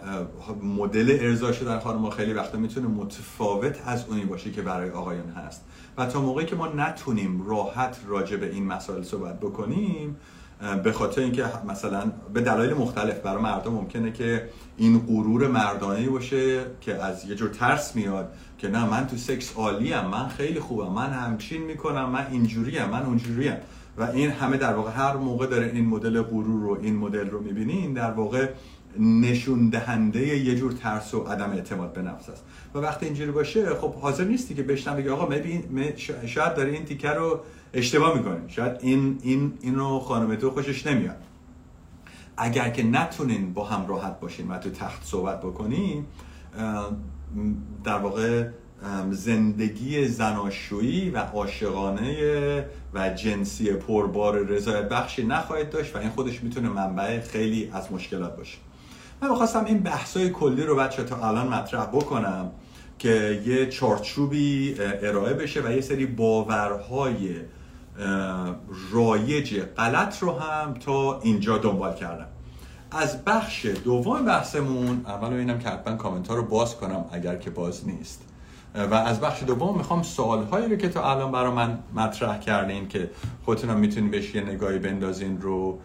[0.64, 5.64] مدل ارضا در خانم‌ها خیلی وقتا می‌تونه متفاوت از اونی باشه که برای آقایان هست.
[5.98, 10.16] و تا موقعی که ما نتونیم راحت راجع به این مسائل صحبت بکنیم
[10.84, 16.66] به خاطر اینکه مثلا به دلایل مختلف برای مردم ممکنه که این غرور مردانه باشه
[16.82, 20.92] که از یه جور ترس میاد که نه من تو سکس عالیم من خیلی خوبم
[20.92, 23.56] من همچین می‌کنم من اینجوریم من اونجوریم.
[23.98, 27.42] و این همه در واقع هر موقع داره این مدل غرور رو این مدل رو
[27.42, 28.50] می‌بینین در واقع
[29.00, 32.44] نشون دهنده یه جور ترس و عدم اعتماد به نفس است.
[32.76, 35.94] و وقتی اینجوری باشه خب حاضر نیستی که بشنم بگی آقا ببین
[36.26, 37.40] شاید داره این تیکه رو
[37.74, 41.18] اشتباه می‌کنه شاید این این اینو خانم تو خوشش نمیاد.
[42.38, 46.06] اگر که نتونین با هم راحت باشین و تو تخت صحبت بکنین
[47.84, 48.48] در واقع
[49.12, 56.70] زندگی زناشویی و عاشقانه و جنسی پربار رضایت بخشی نخواهید داشت و این خودش می‌تونه
[56.70, 58.58] منبع خیلی از مشکلات باشه.
[59.22, 62.52] من می‌خواستم این بحثای کلی رو بچه تا الان مطرح بکنم
[63.00, 67.36] که یه چارچوبی ارائه بشه و یه سری باورهای
[68.92, 72.28] رایج غلط رو هم تا اینجا دنبال کردم.
[72.92, 77.50] از بخش دوم بحثمون اول ببینم که حتما کامنت ها رو باز کنم اگر که
[77.50, 78.22] باز نیست.
[78.76, 82.88] و از بخش دوم می‌خوام سوال هایی رو که تا الان برای من مطرح کردین
[82.88, 83.10] که
[83.46, 85.80] خودتونم می‌تونین بهش یه نگاهی بندازین رو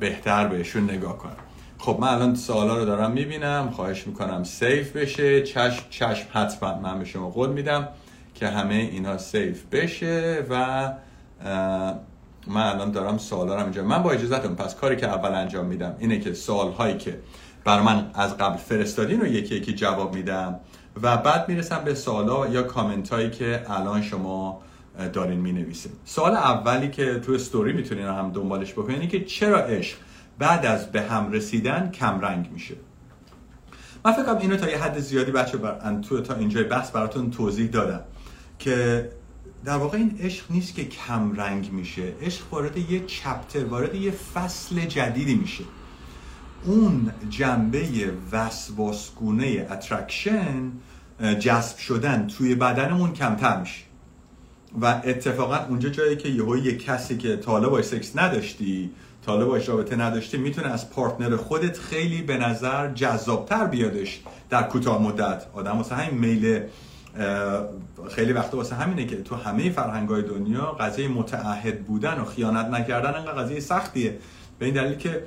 [0.00, 1.36] بهتر بهشون نگاه کنم.
[1.78, 5.42] خب من الان سوالا رو دارم می‌بینم خواهش می‌کنم سیف بشه.
[5.42, 7.88] چشم چشم حتما من به شما قول میدم
[8.34, 10.92] که همه اینا سیف بشه و
[12.46, 15.96] من الان دارم سوالا رو اینجا من با اجازهتون پس کاری که اول انجام میدم
[15.98, 17.20] اینه که سوال هایی که
[17.64, 20.60] بر من از قبل فرستادین رو یکی یکی جواب میدم
[21.02, 24.62] و بعد می‌رسم به سوالا یا کامنت هایی که الان شما
[25.12, 29.98] دارین می نویسین سوال اولی که تو استوری می‌تونین هم دنبالش بکنین که چرا عشق
[30.38, 32.74] بعد از به هم رسیدن کم رنگ میشه؟
[34.04, 36.00] من فکرم اینو تا یه حد زیادی بچه بر...
[36.00, 38.00] تو تا اینجای بحث براتون توضیح دادم
[38.58, 39.08] که
[39.64, 42.12] در واقع این عشق نیست که کم رنگ میشه.
[42.22, 45.64] عشق وارد یه chapter وارد یه فصل جدیدی میشه.
[46.64, 50.72] اون جنبه وسواسگونه attraction
[51.38, 53.82] جذب شدن توی بدنمون کمتر میشه.
[54.80, 58.90] و اتفاقا اونجا جایی که یهو یه کسی که تا باش سکس نداشتی
[59.22, 64.20] تا باش رابطه نداشتی می‌تونه از پارتنر خودت خیلی به نظر جذابتر بیادش
[64.50, 65.46] در کوتاه مدت.
[65.54, 66.60] آدم واسه همین میل
[68.10, 73.14] خیلی وقتا واسه همینه که تو همه فرهنگای دنیا قضیه متعهد بودن و خیانت نکردن
[73.14, 74.18] انقدر قضیه سختیه.
[74.58, 75.24] به این دلیل که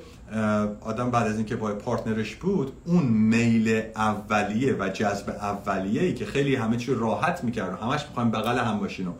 [0.80, 6.26] آدم بعد از اینکه با پارتنرش بود اون میل اولیه و جذب اولیه ای که
[6.26, 9.12] خیلی همه چی راحت می‌کرد و همش می‌خوان بغل هم باشین و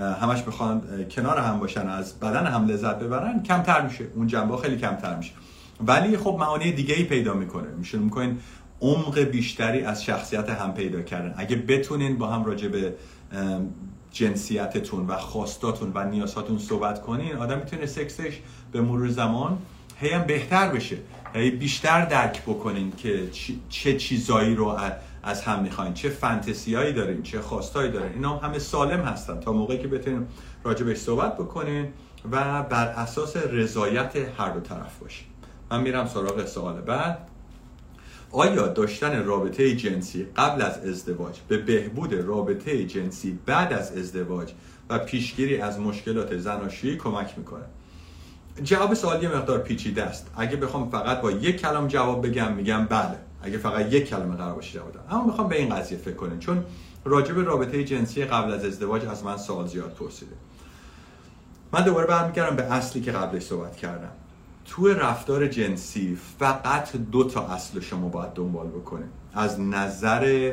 [0.00, 4.04] همش می‌خوان کنار هم باشن از بدن هم لذت ببرن کمتر میشه.
[4.14, 5.32] اون جنبه خیلی کمتر میشه.
[5.86, 7.68] ولی خب معانی دیگه ای پیدا می‌کنه.
[7.78, 8.38] میشه می‌کنین
[8.82, 11.34] عمق بیشتری از شخصیت هم پیدا کردن.
[11.36, 12.94] اگه بتونین با هم راجع به
[14.12, 18.38] جنسیتتون و خواستاتون و نیازاتون صحبت کنین آدم می‌تونه سکسش
[18.72, 19.58] به مرور زمان
[19.98, 20.96] هی هم بهتر بشه.
[21.34, 23.28] هی بیشتر درک بکنین که
[23.68, 24.78] چه چیزایی رو
[25.22, 25.94] از هم می‌خواین.
[25.94, 28.12] چه فانتزیایی دارین چه خواستایی دارین.
[28.12, 30.26] اینا هم همه سالم هستن تا موقعی که بتونین
[30.64, 31.88] راجع بهش صحبت بکنین
[32.32, 35.26] و بر اساس رضایت هر دو طرف باشین.
[35.70, 37.28] من میرم سراغ سوال بعد.
[38.32, 44.52] آیا داشتن رابطه جنسی قبل از ازدواج به بهبود رابطه جنسی بعد از ازدواج
[44.90, 47.64] و پیشگیری از مشکلات زناشویی کمک می‌کنه؟
[48.64, 50.26] جواب سوال یه مقدار پیچیده است.
[50.36, 53.18] اگه بخوام فقط با یک کلام جواب بگم میگم بله.
[53.42, 55.02] اگه فقط یک کلمه قرار باشه جواب بدم.
[55.10, 56.64] اما می‌خوام به این قضیه فکر کنین چون
[57.04, 60.36] راجع به رابطه جنسی قبل از ازدواج از من سوال زیاد پرسیده.
[61.72, 64.12] من دوباره برمیگردم به اصلی که قبلش صحبت کردم.
[64.64, 70.52] تو رفتار جنسی فقط دو تا اصل شما باید دنبال بکنه از نظر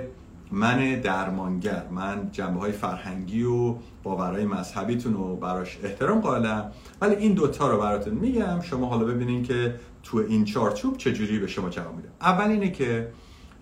[0.51, 7.33] من درمانگر من جنبه های فرهنگی و باورهای مذهبیتون رو براش احترام قائلم ولی این
[7.33, 11.95] دوتا رو براتون میگم شما حالا ببینین که تو این چارچوب چجوری به شما جواب
[11.95, 12.09] میده.
[12.21, 13.09] اول اینه که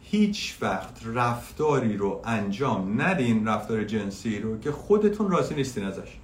[0.01, 6.17] هیچ وقت رفتاری رو انجام ندین رفتار جنسی رو که خودتون راضی نیستین ازش.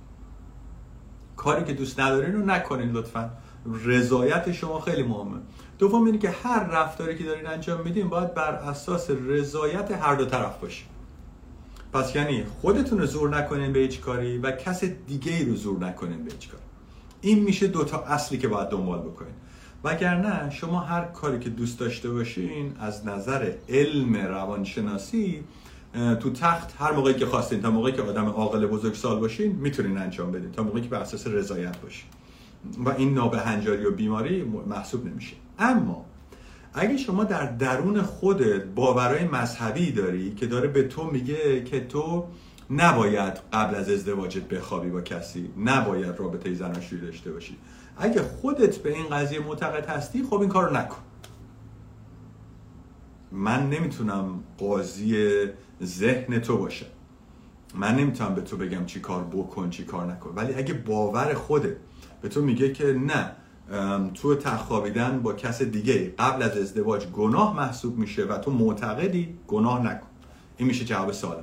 [1.37, 3.31] کاری که دوست ندارین رو نکنین لطفا.
[3.85, 5.37] رضایت شما خیلی مهمه.
[5.79, 10.25] دوم اینه که هر رفتاری که دارین انجام میدین باید بر اساس رضایت هر دو
[10.25, 10.83] طرف باشه.
[11.93, 15.85] پس یعنی خودتون رو زور نکنین به هیچ کاری و کس دیگه ای رو زور
[15.85, 16.63] نکنین به هیچ کاری.
[17.21, 19.33] این میشه دوتا اصلی که باید دنبال بکنین.
[19.83, 25.43] وگرنه شما هر کاری که دوست داشته باشین از نظر علم روانشناسی
[26.19, 29.97] تو تخت هر موقعی که خواستین تا موقعی که آدم عاقل بزرگ سال باشین می‌تونین
[29.97, 30.51] انجام بدین.
[30.51, 32.09] تا موقعی که بر اساس رضایت باشین.
[32.85, 35.35] و این نابهنجاری و بیماری محسوب نمیشه.
[35.59, 36.05] اما
[36.73, 42.25] اگه شما در درون خودت باورهای مذهبی داری که داره به تو میگه که تو
[42.69, 47.57] نباید قبل از ازدواجت بخوابی با کسی نباید رابطه زناشویی داشته باشی.
[47.97, 50.97] اگه خودت به این قضیه معتقد هستی خب این کارو نکن.
[53.31, 55.15] من نمی‌تونم قاضی
[55.83, 56.85] ذهن تو باشم.
[57.75, 60.33] من نمی‌تونم به تو بگم چی کار بکن چی کار نکن.
[60.35, 61.75] ولی اگه باور خودت
[62.23, 63.31] به تو میگه که نه
[64.13, 69.85] تو تخوابیدن با کس دیگه قبل از ازدواج گناه محسوب میشه و تو معتقدی گناه
[69.85, 70.07] نکن.
[70.57, 71.37] این میشه جواب سوال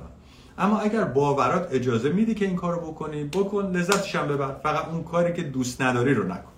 [0.57, 4.55] اما اگر باورات اجازه میدی که این کارو بکنی بکن لذتش هم ببر.
[4.63, 6.51] فقط اون کاری که دوست نداری رو نکن.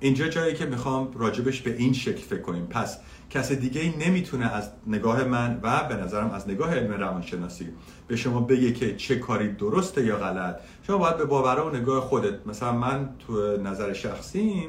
[0.00, 2.66] اینجا جایی که می‌خوام راجبش به این شکل فکر کنیم.
[2.66, 2.98] پس
[3.30, 7.68] کس دیگه ای نمی‌تونه از نگاه من و به نظرم از نگاه علم روانشناسی
[8.06, 10.56] به شما بگه که چه کاری درسته یا غلط.
[10.82, 14.68] شما باید به باور و نگاه خودت مثلا من تو نظر شخصیم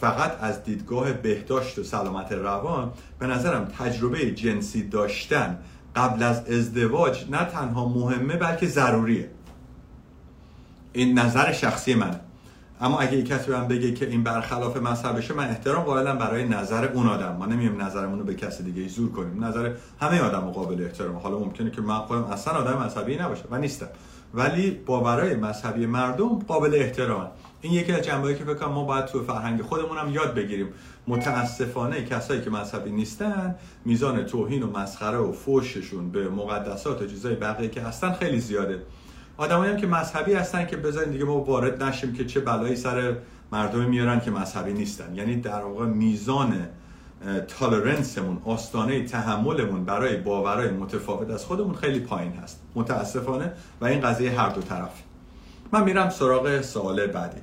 [0.00, 5.58] فقط از دیدگاه بهداشت و سلامت روان به نظرم تجربه جنسی داشتن
[5.96, 9.30] قبل از ازدواج نه تنها مهمه بلکه ضروریه.
[10.92, 12.20] این نظر شخصی منه
[12.80, 17.06] اما اگه کسی من بگه که این برخلاف مذهبشه من احترام قائلم برای نظر اون
[17.06, 17.36] آدم.
[17.36, 19.44] ما نمیم نظرمون رو به کسی دیگه زور کنیم.
[19.44, 21.16] نظر همه آدم قابل احترام.
[21.16, 23.88] حالا ممکنه که من خودم اصلا آدم مذهبی نباشه و نیستم.
[24.34, 27.30] ولی باورای مذهبی مردم قابل احترام.
[27.60, 30.68] این یکی از جنبه‌ای که فکر ما باید تو فرهنگ خودمون هم یاد بگیریم.
[31.06, 37.34] متاسفانه کسایی که مذهبی نیستن میزان توهین و مسخره و فوششون به مقدسات و چیزای
[37.34, 38.82] بقیه که هستن خیلی زیاده.
[39.38, 43.16] آدمایی هم که مذهبی هستن که بذارین دیگه ما وارد نشیم که چه بلایی سر
[43.52, 45.14] مردم میارن که مذهبی نیستن.
[45.14, 46.66] یعنی در واقع میزان
[47.58, 52.62] تالرنسمون آستانه تحملمون برای باورهای متفاوت از خودمون خیلی پایین هست.
[52.74, 55.02] متاسفانه و این قضیه هر دو طرف
[55.72, 57.40] من میرم سراغ سوال بعدی.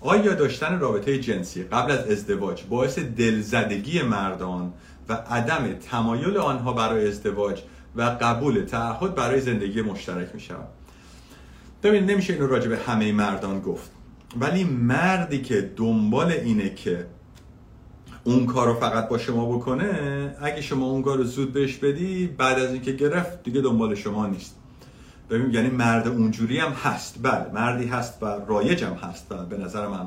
[0.00, 4.72] آیا داشتن رابطه جنسی قبل از ازدواج باعث دلزدگی مردان
[5.08, 7.62] و عدم تمایل آنها برای ازدواج
[7.96, 10.68] و قبول تعهد برای زندگی مشترک می شود
[11.82, 13.90] ببین نمیشه اینو راجع به همه مردان گفت.
[14.36, 17.06] ولی مردی که دنبال اینه که
[18.24, 22.26] اون کار رو فقط با شما بکنه اگه شما اون کار رو زود بهش بدی
[22.26, 24.56] بعد از اینکه گرفت دیگه دنبال شما نیست.
[25.30, 27.18] ببین یعنی مرد اونجوری هم هست.
[27.22, 29.26] بله مردی هست و رایج هم هست.
[29.30, 30.06] و به نظر من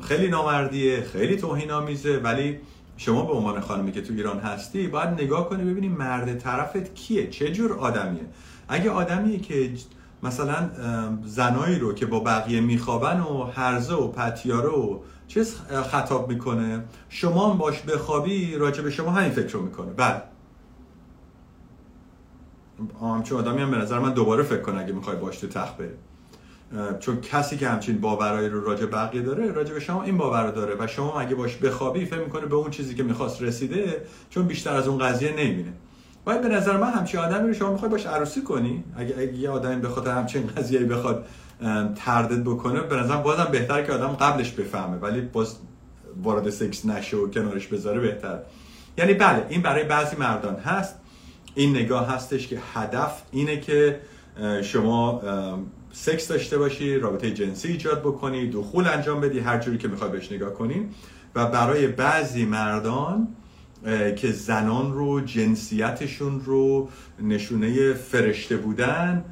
[0.00, 2.58] خیلی نامردیه خیلی توهین آمیزه ولی
[3.02, 7.30] شما به عنوان خانمی که تو ایران هستی باید نگاه کنی ببینی مرد طرفت کیه
[7.30, 8.26] چه جور آدمیه.
[8.68, 9.72] اگه آدمیه که
[10.22, 10.70] مثلا
[11.24, 15.56] زنایی رو که با بقیه میخوابن و هرزه و پتیاره و چیز
[15.90, 19.92] خطاب می‌کنه شما هم باش بخوابی راجع به شما همین فکر رو می‌کنه.
[19.92, 20.22] بله.
[23.00, 25.94] همچون آدمی هم به نظر من دوباره فکر کنه اگه می‌خوای باش تو تخت بری.
[27.00, 30.76] چون کسی که همچین باورایی رو راجع بقیه داره راجع به شما این باور داره
[30.78, 34.74] و شما اگه باش بخوابی فکر می‌کنه به اون چیزی که می‌خواست رسیده چون بیشتر
[34.74, 35.72] از اون قضیه نمی‌بینه.
[36.24, 39.50] باید به نظر من همچین آدمی رو شما می‌خوای باش عروسی کنی اگه, اگه یه
[39.50, 41.26] آدمی بخواد همچین قضیه بخواد
[41.96, 45.56] تردید بکنه به نظر بازم بهتر که آدم قبلش بفهمه ولی باز
[46.22, 48.38] وارد سکس نشه و کنارش بذاره بهتر.
[48.98, 50.96] یعنی بله این برای بعضی مردان هست.
[51.54, 54.00] این نگاه هستش که هدف اینه که
[54.62, 55.22] شما
[55.92, 60.32] سکس داشته باشی رابطه جنسی ایجاد بکنی دخول انجام بدی هر جوری که می‌خوای بهش
[60.32, 60.88] نگاه کنی.
[61.34, 63.28] و برای بعضی مردان
[64.16, 66.88] که زنان رو جنسیتشون رو
[67.22, 69.24] نشونه فرشته بودن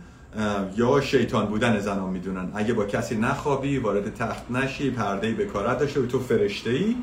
[0.77, 2.51] یا شیطان بودن زنان می‌دونن.
[2.55, 6.96] اگه با کسی نخوابی وارد تخت نشی پرده به کارت داشته تو فرشته ای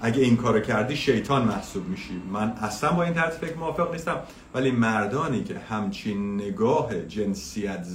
[0.00, 2.22] اگه این کارو کردی شیطان محسوب میشی.
[2.32, 4.16] من اصلا با این طرز فکر موافق نیستم.
[4.54, 7.86] ولی مردانی که همچین نگاه جنسیت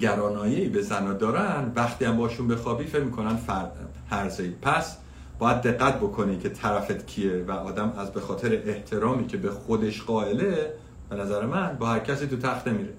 [0.00, 1.72] گرانایی به زنا دارن.
[1.76, 3.38] وقتی هم باشون بخوابی فکر می‌کنن
[4.10, 4.96] هرزه پس
[5.38, 10.02] باید دقت بکنی که طرفت کیه و آدم از به خاطر احترامی که به خودش
[10.02, 10.74] قائله
[11.10, 12.94] به نظر من با هر کسی تو تخت میره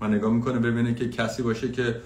[0.00, 2.00] من نگاه می‌کنه ببینه که کسی باشه که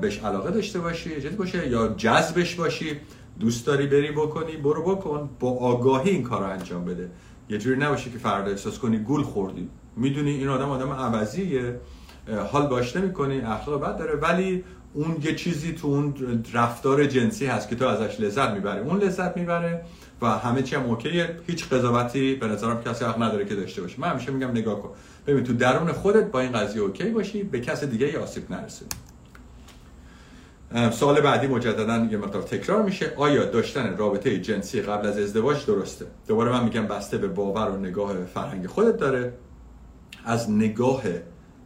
[0.00, 3.00] بهش علاقه داشته باشی جدی باشه یا جذبش باشی.
[3.40, 5.30] دوست داری بری بکنی برو بکن.
[5.40, 7.10] با آگاهی این کار انجام بده.
[7.48, 9.68] یه جوری نباشه که فردا احساس کنی گول خوردی.
[9.96, 11.80] می‌دونی این آدم آدم عوضیه.
[12.52, 14.14] حال باش کنی اخلاق بد داره.
[14.14, 16.14] ولی اون یه چیزی تو اون
[16.52, 19.84] رفتار جنسی هست که تو ازش لذت می‌بره اون لذت می‌بره
[20.22, 21.36] و همه چی هم اوکیه.
[21.46, 24.00] هیچ قضاوتی به نظرم کسی حق نداره که داشته باشه.
[24.00, 24.90] من همیشه میگم نگاه کن.
[25.26, 28.90] ببین تو درون خودت با این قضیه اوکی باشی به کس دیگه آسیب نرسونی
[30.90, 33.12] سوال بعدی مجددا یه مقدار تکرار میشه.
[33.16, 37.76] آیا داشتن رابطه جنسی قبل از ازدواج درسته؟ دوباره من میگم بسته به باور و
[37.76, 39.32] نگاه فرهنگ خودت داره.
[40.24, 41.02] از نگاه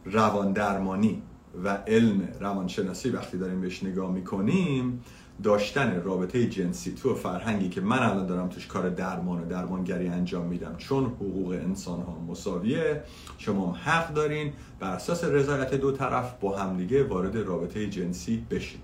[0.05, 1.21] روان درمانی
[1.63, 5.03] و علم روانشناسی وقتی داریم بهش نگاه می‌کنیم
[5.43, 10.45] داشتن رابطه جنسی تو فرهنگی که من الان دارم توش کار درمان و درمانگری انجام
[10.45, 13.01] میدم چون حقوق انسان ها مساویه
[13.37, 18.79] شما حق دارین بر اساس رضایت دو طرف با همدیگه وارد رابطه جنسی بشین.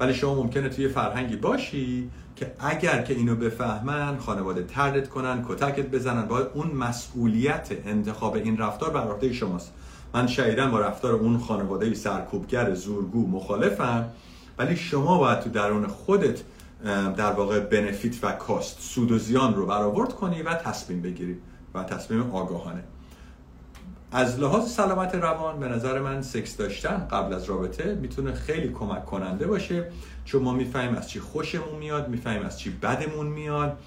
[0.00, 5.90] ولی شما ممکنه توی فرهنگی باشی که اگر که اینو بفهمن خانواده تردت کنن کتکت
[5.90, 9.72] بزنن باید اون مسئولیت انتخاب این رفتار بر عهده شماست.
[10.16, 14.08] من شهیدن با رفتار اون خانواده سرکوبگر زورگو مخالفم
[14.58, 16.40] ولی شما باید تو درون خودت
[17.16, 21.38] در واقع بنفیت و کاست سود و زیان رو برآورد کنی و تصمیم بگیری
[21.74, 22.84] و تصمیم آگاهانه.
[24.12, 29.04] از لحاظ سلامت روان به نظر من سکس داشتن قبل از رابطه می‌تونه خیلی کمک
[29.04, 29.90] کننده باشه
[30.24, 33.78] چون ما می‌فهمیم از چی خوشمون میاد می‌فهمیم از چی بدمون میاد.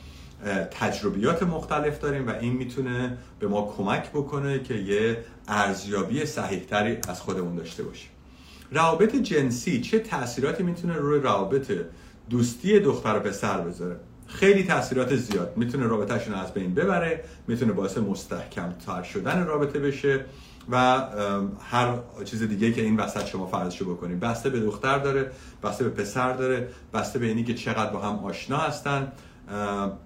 [0.71, 5.17] تجربیات مختلف داریم و این می‌تونه به ما کمک بکنه که یه
[5.47, 8.09] ارزیابی صحیحتری از خودمون داشته باشیم.
[8.71, 11.71] روابط جنسی چه تاثیراتی می‌تونه روی روابط
[12.29, 13.95] دوستی دختر و پسر بذاره؟
[14.27, 15.53] خیلی تاثیرات زیاد.
[15.57, 20.25] می‌تونه رابطهشون از بین ببره می‌تونه باعث مستحکم تر شدن رابطه بشه
[20.71, 20.75] و
[21.69, 21.93] هر
[22.25, 25.31] چیز دیگه که این وسط شما فرضشو بکنید بسته به دختر داره
[25.63, 29.11] بسته به پسر داره بسته به اینی که چقدر با هم آشنا هستن.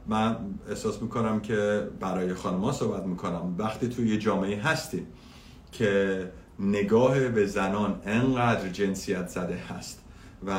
[0.08, 0.36] من
[0.70, 3.56] احساس می‌کنم که برای خانما صحبت می‌کنم.
[3.58, 5.08] وقتی توی یه جامعه هستی
[5.72, 10.00] که نگاه به زنان انقدر جنسیت زده هست
[10.48, 10.52] و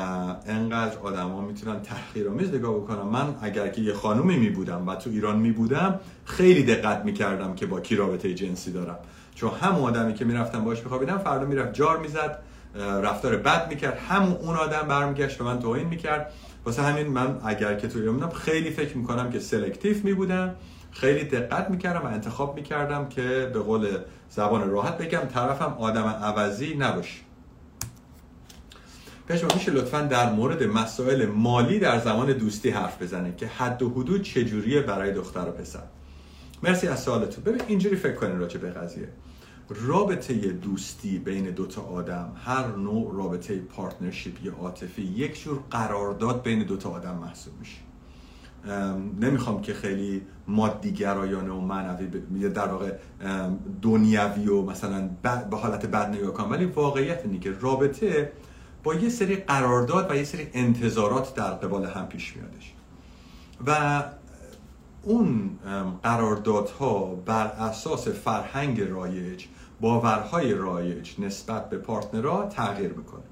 [0.47, 5.11] انقدر ها می‌تونن تحقیرآمیز نگاه بکنم من اگر که یه خانومی می بودم و تو
[5.11, 8.99] ایران می بودم خیلی دقت می‌کردم که با کی رابطه جنسی دارم.
[9.35, 12.39] چون هم آدمی که می‌رفتم باش بخوابیدم فردا می‌رفت جار می‌زد
[13.03, 16.33] رفتار بد می‌کرد همون اون آدم برمیگشت به من توهین می‌کرد.
[16.65, 20.55] واسه همین من اگر که تو ایران خیلی فکر می‌کنم که selective می بودم
[20.91, 23.99] خیلی دقت می‌کردم و انتخاب می‌کردم که به قول
[24.31, 27.21] زبان راحت بگم طرفم آدم عوضی نباشه
[29.29, 33.91] پشما میشه لطفا در مورد مسائل مالی در زمان دوستی حرف بزنه که حد و
[33.91, 35.83] حدود چجوریه برای دختر و پسر.
[36.63, 37.45] مرسی از سوالتون.
[37.45, 39.09] ببین اینجوری فکر کنین راجع به قضیه.
[39.69, 46.63] رابطه دوستی بین دوتا آدم هر نوع رابطه partnership یا عاطفی یک جور قرارداد بین
[46.63, 47.79] دوتا آدم محسوب میشه.
[49.21, 52.49] نمی‌خوام که خیلی مادیگرایانه و معنوی ب...
[52.53, 52.93] در واقع
[53.83, 55.11] دنیوی و مثلا
[55.51, 56.51] به حالت بد نگاه کنم.
[56.51, 58.33] ولی واقعیت اینه که رابطه
[58.83, 62.75] با یه سری قرارداد و یه سری انتظارات در قبال هم پیش میادش.
[63.67, 64.03] و
[65.03, 65.59] اون
[66.03, 69.45] قراردادها بر اساس فرهنگ رایج
[69.81, 73.23] باورهای رایج نسبت به پارتنرها تغییر می‌کنه.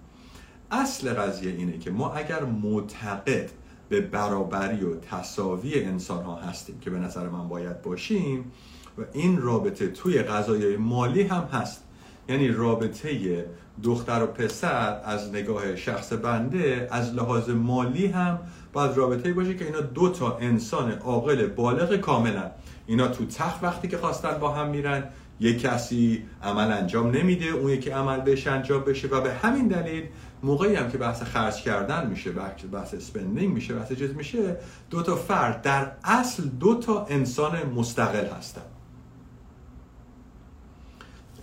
[0.71, 3.51] اصل قضیه اینه که ما اگر معتقد
[3.89, 8.53] به برابری و تصاوی انسان ها هستیم که به نظر من باید باشیم
[8.99, 11.85] و این رابطه توی قضایای مالی هم هست.
[12.29, 13.47] یعنی رابطه
[13.83, 18.39] دختر و پسر از نگاه شخص بنده از لحاظ مالی هم
[18.73, 22.51] باید رابطه باشه که اینا دو تا انسان عاقل بالغ کاملا
[22.87, 25.05] اینا تو تخت وقتی که خواستن با هم میرن
[25.43, 30.09] یک کسی عمل انجام نمیده اون یکی عمل بهش انجام بشه و به همین دلیل
[30.43, 32.33] موقعی هم که بحث خرج کردن میشه
[32.73, 34.57] بحث spending میشه بحث چیز میشه
[34.91, 38.63] دو تا فرد در اصل دو تا انسان مستقل هستن.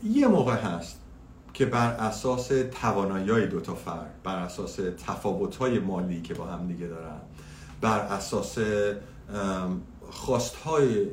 [0.03, 0.99] یه موقع هست
[1.53, 6.67] که بر اساس توانایی دو تا فرد بر اساس تفاوت های مالی که با هم
[6.67, 7.21] دیگه دارن
[7.81, 8.57] بر اساس
[10.09, 10.55] خواست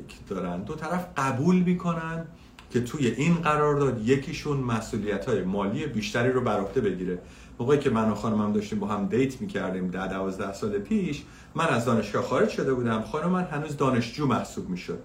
[0.07, 2.25] که دارن دو طرف قبول می‌کنن
[2.69, 7.19] که توی این قرارداد یکیشون مسئولیت های مالی بیشتری رو بر عهده بگیره.
[7.59, 11.23] موقعی که من و خانمم داشتیم با هم دیت می‌کردیم ده دوازده سال پیش
[11.55, 13.01] من از دانشگاه خارج شده بودم.
[13.01, 14.99] خانم من هنوز دانشجو محسوب می‌شد.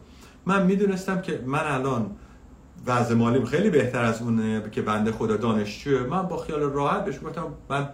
[0.46, 2.10] من می‌دونستم که من الان
[2.86, 6.06] وضع مالیم خیلی بهتر از اونه که بنده خدا دانشجوه.
[6.06, 7.88] من با خیال راحت بهش گفتم من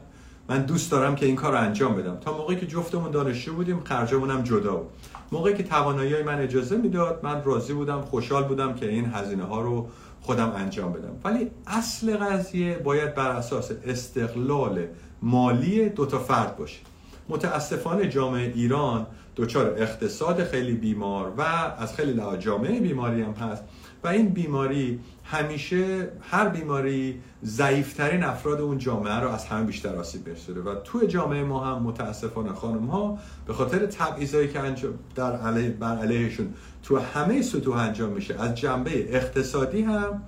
[0.49, 2.17] من دوست دارم که این کار رو انجام بدم.
[2.17, 4.91] تا موقعی که جفتمون دانشجو بودیم خرجمون هم جدا بود.
[5.33, 9.61] موقعی که توانایی من اجازه می‌داد من راضی بودم خوشحال بودم که این هزینه ها
[9.61, 9.89] رو
[10.21, 11.17] خودم انجام بدم.
[11.25, 14.87] ولی اصل قضیه باید بر اساس استقلال
[15.23, 16.79] مالی دو تا فرد باشه.
[17.29, 19.07] متاسفانه جامعه ایران
[19.37, 21.43] دچار اقتصاد خیلی بیمار و
[21.79, 23.63] از خیلی لحاظ جامعه بیماری هم هست.
[24.05, 30.25] و این بیماری همیشه هر بیماری ضعیفترین افراد اون جامعه رو از همه بیشتر آسیب
[30.25, 34.59] برسونه و توی جامعه ما هم متاسفانه خانم ها به خاطر تبعیضایی که
[35.15, 40.23] در علیه بر علیهشون تو همه سطوح انجام میشه از جنبه اقتصادی هم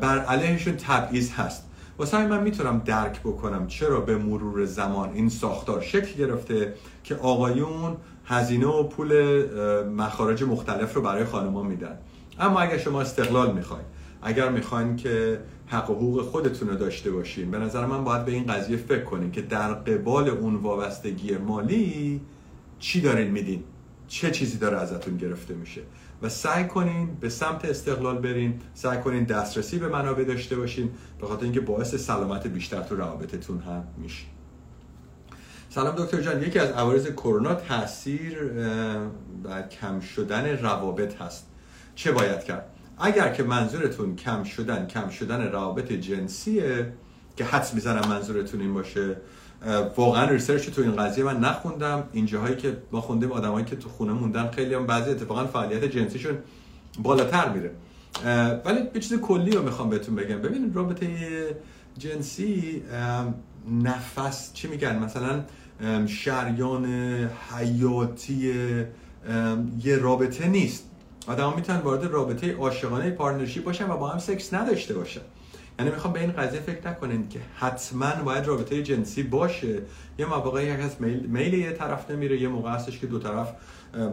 [0.00, 1.66] بر علیهشون تبعیض هست.
[1.98, 6.74] واسه من می‌تونم درک بکنم چرا به مرور زمان این ساختار شکل گرفته
[7.04, 9.42] که آقایون هزینه و پول
[9.84, 11.98] مخارج مختلف رو برای خانما میدن.
[12.38, 13.84] اما اگر شما استقلال می‌خواین
[14.22, 18.32] اگر می‌خواین که حق و حقوق خودتون رو داشته باشین به نظر من باید به
[18.32, 22.20] این قضیه فکر کنین که در قبال اون وابستگی مالی
[22.78, 23.64] چی دارین میدین؟
[24.08, 25.80] چه چیزی داره ازتون گرفته میشه؟
[26.22, 31.26] و سعی کنین به سمت استقلال برین سعی کنین دسترسی به منابع داشته باشین به
[31.26, 34.24] خاطر اینکه باعث سلامت بیشتر تو روابطتون هم میشه
[35.68, 38.44] سلام دکتر جان یکی از عوارض کرونا تاثیر
[39.44, 41.49] در کم شدن روابط هست.
[42.00, 42.66] چه باید کرد؟
[42.98, 46.92] اگر که منظورتون کم شدن کم شدن روابط جنسیه
[47.36, 49.16] که حدس می‌زنم منظورتون این باشه
[49.96, 52.04] واقعا research تو این قضیه من نخوندم.
[52.12, 55.84] این جاهایی که ما خوندیم آدمایی که تو خونه موندن خیلی هم بعضی اتفاقا فعالیت
[55.84, 56.38] جنسیشون
[56.98, 57.70] بالاتر میره.
[58.64, 60.42] ولی یه چیز کلی رو می‌خوام بهتون بگم.
[60.42, 61.06] ببینید رابطه
[61.98, 62.82] جنسی
[63.82, 65.44] نفس چی میگن؟ مثلا
[66.06, 66.86] شریان
[67.50, 68.54] حیاتی
[69.84, 70.89] یه رابطه نیست.
[71.30, 75.20] آدم می‌تونن وارد رابطه عاشقانه partnership باشن و با هم سکس نداشته باشن.
[75.78, 79.78] یعنی می‌خوام به این قضیه فکر نکنین که حتما باید رابطه جنسی باشه.
[80.18, 83.48] یه مواقعی یک از میل, میل یه طرف نمیره یه موقع هستش که دو طرف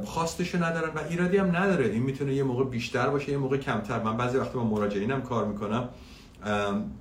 [0.05, 1.86] خواستشو ندارن و ایرادی هم نداره.
[1.86, 4.03] این می‌تونه یه موقع بیشتر باشه یه موقع کمتر.
[4.03, 5.89] من بعضی وقتی با مراجعینم کار می‌کنم.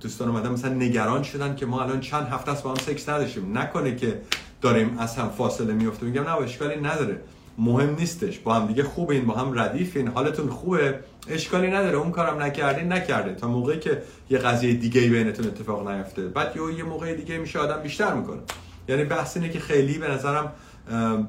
[0.01, 3.57] دوستان اومدن مثلا نگران شدن که ما الان چند هفته است با هم سکس نداشتیم.
[3.57, 4.21] نکنه که
[4.61, 7.21] داریم از هم فاصله میفته میگم نه اشکالی نداره.
[7.57, 8.39] مهم نیستش.
[8.39, 10.07] با هم دیگه خوبین با هم ردیفین.
[10.07, 10.99] حالتون خوبه؟
[11.29, 11.97] اشکالی نداره.
[11.97, 13.35] اون کارم نکردین نکرده.
[13.35, 16.27] تا موقعی که یه قضیه دیگه بینتون اتفاق نیفته.
[16.27, 18.39] بعد یه موقع دیگه میشه آدم بیشتر می‌کنه.
[18.87, 20.53] یعنی بحث اینه که خیلی به نظرم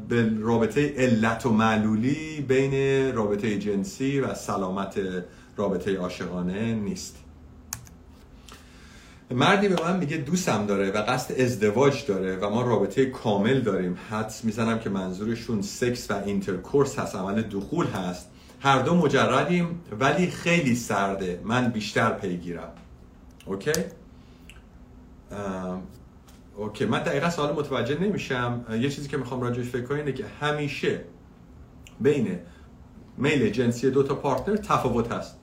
[0.08, 2.74] یه رابطه علت و معلولی بین
[3.14, 5.00] رابطه جنسی و سلامت
[5.56, 7.16] رابطه عاشقانه نیست.
[9.30, 13.98] مردی به من میگه دوستم داره و قصد ازدواج داره و ما رابطه کامل داریم.
[14.10, 18.30] حدس می‌زنم که منظورشون سکس و intercourse هست عمل دخول هست.
[18.60, 21.40] هر دو مجردیم ولی خیلی سرده.
[21.44, 22.72] من بیشتر پیگیرم
[23.46, 23.72] OK؟
[26.56, 26.84] OK.
[26.84, 28.64] من دقیقا سوال متوجه نمیشم.
[28.70, 31.00] یه چیزی که می‌خوام راجعش فکر کنم اینه که همیشه
[32.00, 32.38] بین
[33.16, 35.37] میل جنسی دو تا partner تفاوت هست.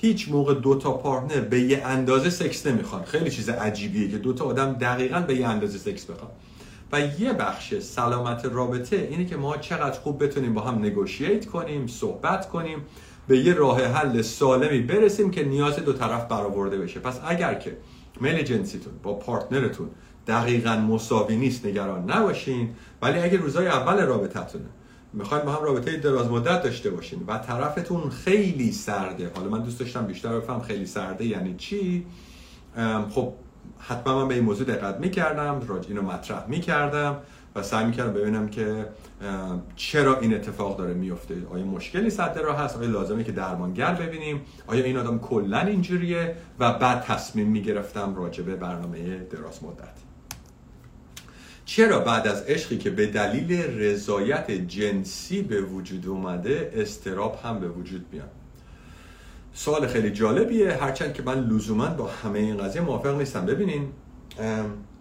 [0.00, 3.04] هیچ موقع دو تا partner به یه اندازه سکس نمی‌خوان.
[3.04, 6.30] خیلی چیز عجیبیه که دو تا آدم دقیقا به یه اندازه سکس بخوان.
[6.92, 11.86] و یه بخش سلامت رابطه اینه که ما چقدر خوب بتونیم با هم negotiate کنیم
[11.86, 12.78] صحبت کنیم
[13.28, 17.00] به یه راه حل سالمی برسیم که نیاز دو طرف برآورده بشه.
[17.00, 17.76] پس اگر که
[18.20, 19.88] میل جنسیتون با پارتنرتون
[20.26, 22.70] دقیقا مساوی نیست نگران نباشین
[23.02, 24.64] ولی اگه روزای اول رابطتونه
[25.12, 29.30] می‌خواین با هم رابطه دراز مدت داشته باشین و طرفتون خیلی سرده.
[29.34, 32.06] حالا من دوست داشتم بیشتر بفهم خیلی سرده یعنی چی.
[33.10, 33.32] خب
[33.78, 37.16] حتما من به این موضوع دقت می‌کردم راج اینو مطرح می‌کردم
[37.54, 38.86] و سعی می‌کردم ببینم که
[39.76, 44.40] چرا این اتفاق داره میفته آیا مشکلی صد راه هست آیا لازمه که درمانگر ببینیم؟
[44.66, 50.07] آیا این آدم کلا اینجوریه؟ و بعد تصمیم می‌گرفتم راجع به برنامه دراز مدت.
[51.68, 57.68] چرا بعد از عشقی که به دلیل رضایت جنسی به وجود اومده استراب هم به
[57.68, 58.30] وجود میاد؟
[59.52, 60.72] سوال خیلی جالبیه.
[60.72, 63.46] هرچند که من لزوما با همه این قضیه موافق نیستم.
[63.46, 63.88] ببینین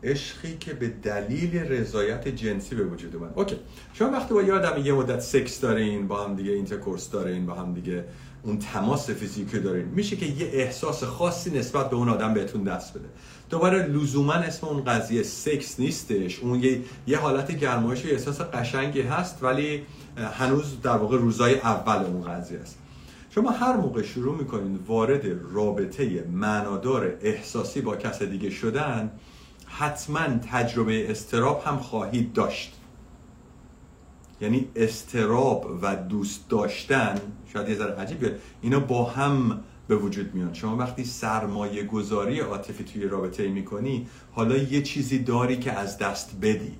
[0.03, 3.31] عشقی که به دلیل رضایت جنسی به وجود اومد.
[3.35, 3.55] OK.
[3.93, 7.53] شما وقتی با یه آدم یه مدت سکس دارین با هم دیگه intercourse دارین با
[7.53, 8.05] هم دیگه
[8.43, 12.93] اون تماس فیزیکی دارین میشه که یه احساس خاصی نسبت به اون آدم بهتون دست
[12.93, 13.07] بده.
[13.49, 16.39] دوباره لزوما اسم اون قضیه سکس نیستش.
[16.39, 19.83] اون یه, یه حالت گرمایش و احساس قشنگی هست ولی
[20.17, 22.77] هنوز در واقع روزای اول اون قضیه است.
[23.29, 29.11] شما هر موقع شروع می‌کنین وارد رابطه معنادار احساسی با کس دیگه شدن
[29.65, 32.73] حتما تجربه استراب هم خواهید داشت.
[34.41, 37.15] یعنی استراب و دوست داشتن
[37.53, 40.53] شاید یه ذره عجیب بیاد اینا با هم به وجود میان.
[40.53, 46.35] شما وقتی سرمایه گذاری عاطفی توی رابطه می‌کنی حالا یه چیزی داری که از دست
[46.41, 46.73] بدی.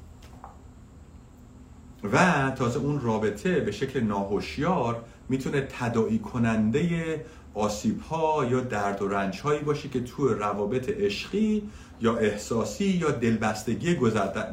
[2.14, 9.08] و تازه اون رابطه به شکل ناهوشیار می‌تونه تداعی کننده آسیب ها یا درد و
[9.08, 11.70] رنج هایی باشه که تو روابط عشقی
[12.02, 13.96] یا احساسی یا دلبستگی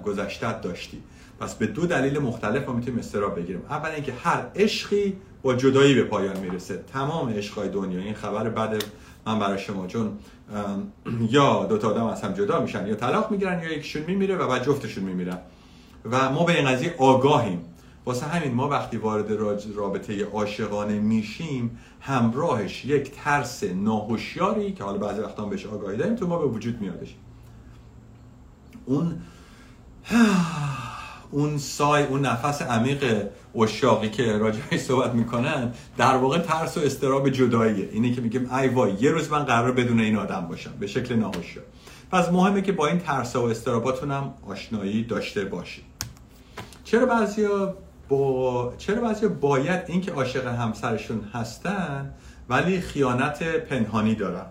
[0.05, 1.03] گذشته داشتی.
[1.41, 3.63] پس به دو دلیل مختلف ما می‌تونیم استراب بگیریم.
[3.71, 6.85] اول اینکه هر عشقی با جدایی به پایان می‌رسه.
[6.93, 8.85] تمام عشقای دنیا این خبر بعد
[9.27, 10.19] من برای شما چون
[11.31, 14.49] یا دو تا آدم از هم جدا میشن یا طلاق می‌گیرن یا یکیشون میمیره و
[14.49, 15.39] بعد جفتشون میمیرن.
[16.11, 17.65] و ما به این قضیه آگاهیم.
[18.07, 19.33] واسه همین ما وقتی وارد
[19.77, 26.27] رابطه عاشقانه میشیم همراهش یک ترس ناهوشیاری که حالا بعضی وقتا بهش آگاهی داریم تو
[26.27, 27.15] ما به وجود میادش.
[28.87, 29.21] اون
[31.31, 37.31] اون سای اون نفس عمیق اشاقی که راجعش صحبت می‌کنن در واقع ترس و استراب
[37.31, 37.89] جداییه.
[37.93, 41.15] اینه که میگیم ای وای یه روز من قرار بدون این آدم باشم به شکل
[41.15, 41.65] ناهوشیار
[42.13, 45.85] پس مهمه که با این ترس و استراباتون هم آشنایی داشته باشید.
[46.85, 47.77] چرا بعضیا
[48.09, 52.15] با چرا بعضی باید اینکه عاشق همسرشون هستن
[52.49, 54.47] ولی خیانت پنهانی دارن؟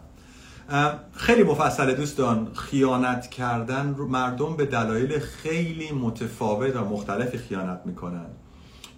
[1.13, 8.25] خیلی مفصل دوستان خیانت کردن مردم به دلایل خیلی متفاوت و مختلفی خیانت می‌کنن.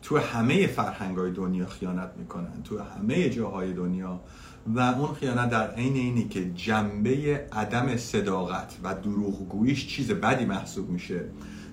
[0.06, 4.22] تو همه فرهنگ های دنیا خیانت می‌کنن تو همه جاهای دنیا.
[4.76, 10.89] و اون خیانت در عین اینی که جنبه عدم صداقت و دروغگوییش چیز بدی محسوب
[10.89, 11.26] میشه.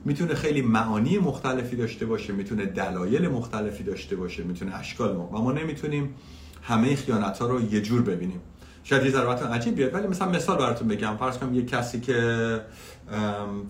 [0.05, 5.43] می‌تونه خیلی معانی مختلفی داشته باشه می‌تونه دلایل مختلفی داشته باشه می‌تونه اشکال مختلف و
[5.43, 6.15] ما نمی‌تونیم
[6.63, 8.41] همه خیانت ها رو یه جور ببینیم.
[8.85, 11.17] شاید یه ذره عجیب بیاد ولی مثلا مثال براتون بگم.
[11.17, 12.61] فرض کنم یه کسی که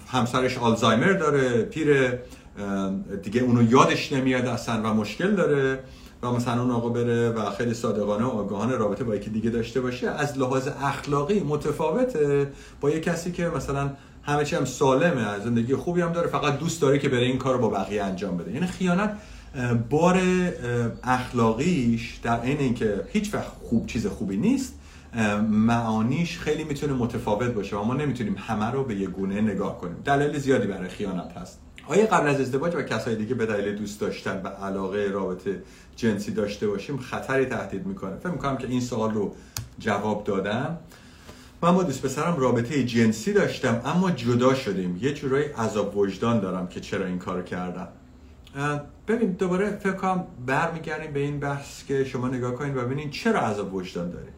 [0.08, 2.12] همسرش آلزایمر داره پیر
[3.22, 5.78] دیگه اونو یادش نمیاد اصلا و مشکل داره
[6.22, 9.80] و مثلا اون آقا بره و خیلی صادقانه و آگاهانه رابطه با یکی دیگه داشته
[9.80, 12.52] باشه از لحاظ اخلاقی متفاوته.
[12.80, 13.90] با یه کسی که مثلا
[14.22, 17.54] همه چی هم سالمه زندگی خوبی هم داره فقط دوست داره که بره این کار
[17.54, 18.52] رو با بقیه انجام بده.
[18.52, 19.18] یعنی خیانت
[19.90, 20.20] بار
[21.04, 24.74] اخلاقیش در عین اینکه هیچ وقت خوب چیز خوبی نیست
[25.50, 29.96] معانیش خیلی می‌تونه متفاوت باشه و ما نمی‌تونیم همه رو به یه گونه نگاه کنیم.
[30.04, 31.58] دلیل زیادی برای خیانت هست.
[31.86, 35.62] آیا قبل از ازدواج و کسای دیگه به دلیل دوست داشتن و علاقه رابطه
[35.96, 39.34] جنسی داشته باشیم خطری تهدید می‌کنه؟ فکر می‌کنم که این سوال رو
[39.78, 40.78] جواب دادم.
[41.62, 44.98] من با دوست پسرم رابطه جنسی داشتم اما جدا شدیم.
[45.02, 47.88] یه جورایی عذاب وجدان دارم که چرا این کار کردم.
[49.08, 53.40] ببین دوباره فکر کنم برمیگردیم به این بحث که شما نگاه کنید و ببینید چرا
[53.40, 54.28] عذاب وجدان داری.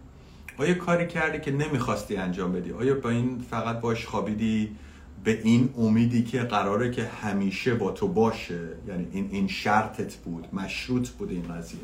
[0.59, 4.76] آیا کاری کردی که نمی‌خواستی انجام بدی؟ آیا با این فقط باش خوابیدی؟
[5.25, 10.49] به این امیدی که قراره که همیشه با تو باشه یعنی این این شرطت بود
[10.53, 11.79] مشروط بود این قضیه.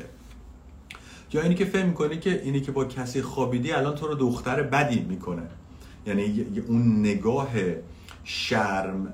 [1.33, 4.63] یا اینی که فهم می‌کنی که اینی که با کسی خوابیدی الان تو رو دختر
[4.63, 5.43] بدی می‌کنه.
[6.07, 7.49] یعنی اون نگاه
[8.23, 9.13] شرم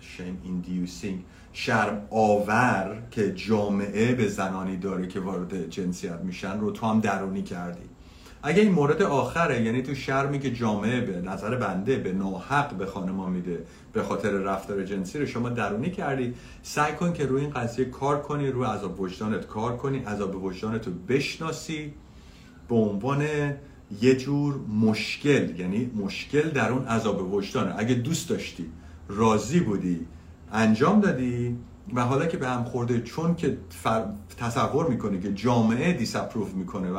[0.00, 6.86] شیم ایندیوسینگ شرم آور که جامعه به زنانی داره که وارد جنسیت میشن رو تو
[6.86, 7.91] هم درونی کردی.
[8.44, 12.86] اگه این مورد آخره یعنی تو شرمی که جامعه به نظر بنده به ناحق به
[12.86, 16.34] خانما میده به خاطر رفتار جنسی رو شما درونی کردی.
[16.62, 20.86] سعی کن که روی این قضیه کار کنی روی عذاب وجدانت کار کنی عذاب وجدانت
[20.86, 21.94] رو بشناسی
[22.68, 23.26] به عنوان
[24.00, 27.74] یه جور مشکل یعنی مشکل در اون عذاب وجدانه.
[27.78, 28.66] اگه دوست داشتی
[29.08, 30.06] راضی بودی
[30.52, 31.56] انجام دادی.
[31.94, 33.58] و حالا که به هم خورده چون که
[34.38, 36.98] تصور می‌کنه که جامعه دیسپروف می‌کنه و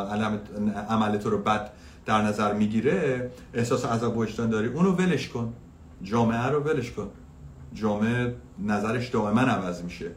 [0.89, 1.71] عمل تو رو بد
[2.05, 5.53] در نظر می‌گیره احساس عذاب وجدان داری اونو ولش کن.
[6.01, 7.09] جامعه رو ولش کن.
[7.73, 10.11] جامعه نظرش دائما عوض میشه.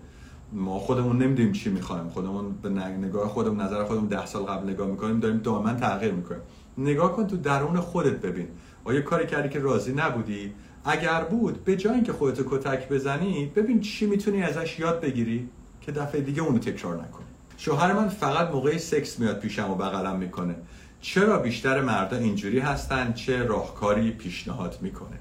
[0.52, 2.08] ما خودمون نمی‌دونیم چی می‌خوایم.
[2.08, 6.40] خودمون به نگاه خودمون نظر خودمون ده سال قبل نگاه می‌کنیم داریم دائما تغییر می‌کنیم.
[6.78, 8.48] نگاه کن تو درون خودت ببین.
[8.84, 10.52] آیا کاری کردی که راضی نبودی؟
[10.86, 15.48] اگر بود به جای اینکه خودتو کتک بزنی ببین چی می‌تونی ازش یاد بگیری
[15.80, 17.26] که دفعه دیگه اونو تکرار نکنی.
[17.56, 20.54] شوهر من فقط موقع سکس میاد پیشم و بغلم می‌کنه.
[21.00, 25.18] چرا بیشتر مردا اینجوری هستن؟ چه راهکاری پیشنهاد می‌کنه؟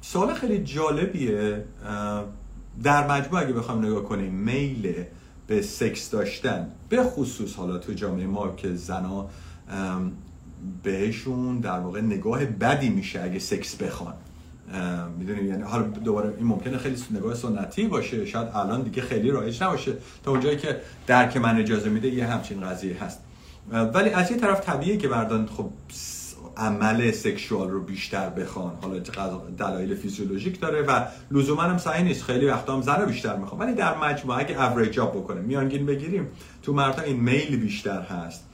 [0.00, 1.64] سوال خیلی جالبیه.
[2.82, 5.04] در مجموع اگه بخوام نگاه کنیم میل
[5.46, 9.28] به سکس داشتن به خصوص حالا تو جامعه ما که زنا
[10.82, 14.14] بهشون در واقع نگاه بدی میشه اگه سکس بخوان.
[15.18, 19.62] می‌دونی؟ یعنی حالا دوباره این ممکنه خیلی نگاه سنتی باشه شاید الان دیگه خیلی رایج
[19.62, 19.92] نباشه
[20.24, 23.20] تا اونجایی که درک من اجازه میده یه همچین قضیه هست.
[23.94, 25.70] ولی از یه طرف طبیعیه که مردان خب
[26.56, 28.72] عمل sexual رو بیشتر بخوان.
[28.82, 28.98] حالا
[29.58, 32.22] دلایل فیزیولوژیک داره و لزوما هم صحیح نیست.
[32.22, 33.60] خیلی وقتا هم زن بیشتر می‌خوان.
[33.60, 36.28] ولی در مجموعه اگه average up بکنیم میانگین بگیریم
[36.62, 38.44] تو مردا این میل بیشتر هست.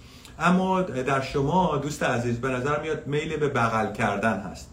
[0.40, 4.70] اما در شما دوست عزیز به نظر میاد میل به بغل کردن هست.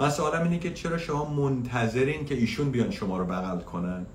[0.00, 4.06] من سوالم اینه که چرا شما منتظرین که ایشون بیان شما رو بغل کنن؟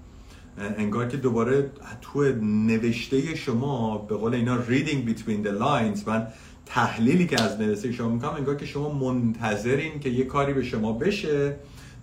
[0.58, 1.72] انگار که دوباره
[2.02, 6.28] تو نوشته شما به قول اینا reading between the lines من
[6.66, 10.94] تحلیلی که از نوشته شما می‌کنم انگار که شما منتظرین که یه کاری به شما
[10.94, 11.56] بشه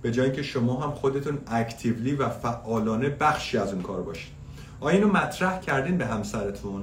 [0.02, 4.32] به جایی که شما هم خودتون اکتیولی و فعالانه بخشی از اون کار باشید
[4.80, 6.82] آیا اینو مطرح کردین به همسرتون؟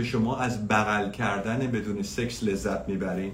[0.00, 3.32] که شما از بغل کردن بدون سکس لذت می‌برین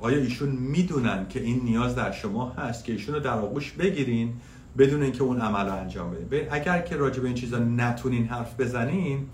[0.00, 4.32] آیا ایشون می‌دونن که این نیاز در شما هست که ایشون رو در آغوش بگیرین
[4.78, 8.60] بدون اینکه اون عمل رو انجام بدین اگر که راجع به این چیزا نتونین حرف
[8.60, 9.26] بزنین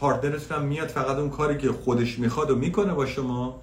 [0.00, 3.60] partner تون هم میاد فقط اون کاری که خودش می‌خواد و می‌کنه با شما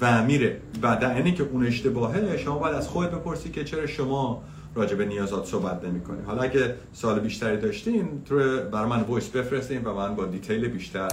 [0.00, 0.60] و میره.
[0.82, 4.42] و در اینی که اون اشتباهه شما باید از خودت بپرسی که چرا شما
[4.74, 8.36] راجع به نیازات صحبت نمی کنیم حالا اگه سوال بیشتری داشتین تو
[8.72, 11.08] برای من voice بفرستین و من با detail بیشتر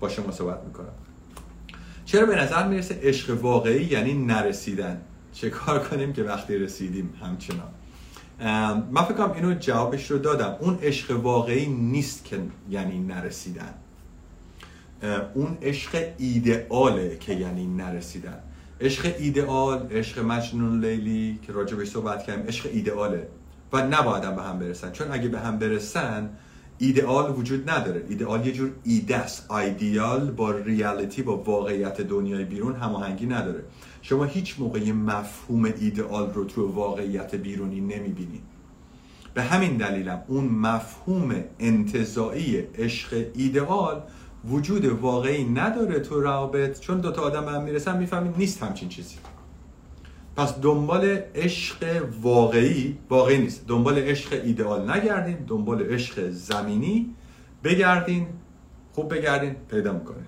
[0.00, 0.92] با شما صحبت می‌کنم.
[2.04, 5.00] چرا به نظر می‌رسه عشق واقعی یعنی نرسیدن؟
[5.32, 7.68] چه کار کنیم که وقتی رسیدیم همچنان؟
[8.90, 10.56] من فکر اینو جوابش رو دادم.
[10.60, 12.40] اون عشق واقعی نیست که
[12.70, 13.74] یعنی نرسیدن.
[15.34, 18.40] اون عشق ایدئاله که یعنی نرسیدن.
[18.80, 23.28] عشق ایدئال عشق مجنون لیلی که راجبش صحبت کردیم عشق ایدئاله.
[23.72, 24.92] و نباید به هم برسن.
[24.92, 26.30] چون اگه به هم برسن
[26.78, 28.04] ایدئال وجود نداره.
[28.08, 29.50] ایدئال یه جور ایده است.
[29.50, 33.64] ایدئال با ریالیتی با واقعیت دنیای بیرون هماهنگی نداره.
[34.02, 38.42] شما هیچ موقع مفهوم ایدئال رو تو واقعیت بیرونی نمی‌بینید
[39.34, 44.02] به همین دلیلم اون مفهوم انتظایی عشق ایدئال
[44.48, 49.16] وجود واقعی نداره تو روابط چون دوتا آدم به هم می‌رسن می‌فهمید نیست همچین چیزی.
[50.36, 53.66] پس دنبال عشق واقعی واقعی نیست.
[53.66, 57.14] دنبال عشق ایدئال نگردین دنبال عشق زمینی
[57.64, 58.26] بگردین.
[58.92, 60.24] خوب بگردین پیدا می‌کنه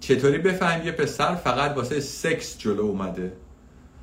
[0.00, 3.32] چطوری بفهمیم یه پسر فقط واسه سکس جلو اومده؟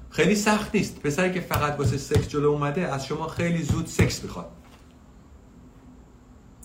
[0.09, 0.99] خیلی سخت نیست.
[0.99, 4.51] پسری که فقط واسه سکس جلو اومده از شما خیلی زود سکس می‌خواد.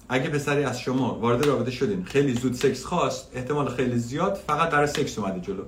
[0.09, 4.71] اگه پسری از شما وارد رابطه شدین خیلی زود سکس خواست احتمال خیلی زیاد فقط
[4.71, 5.65] برای سکس اومده جلو.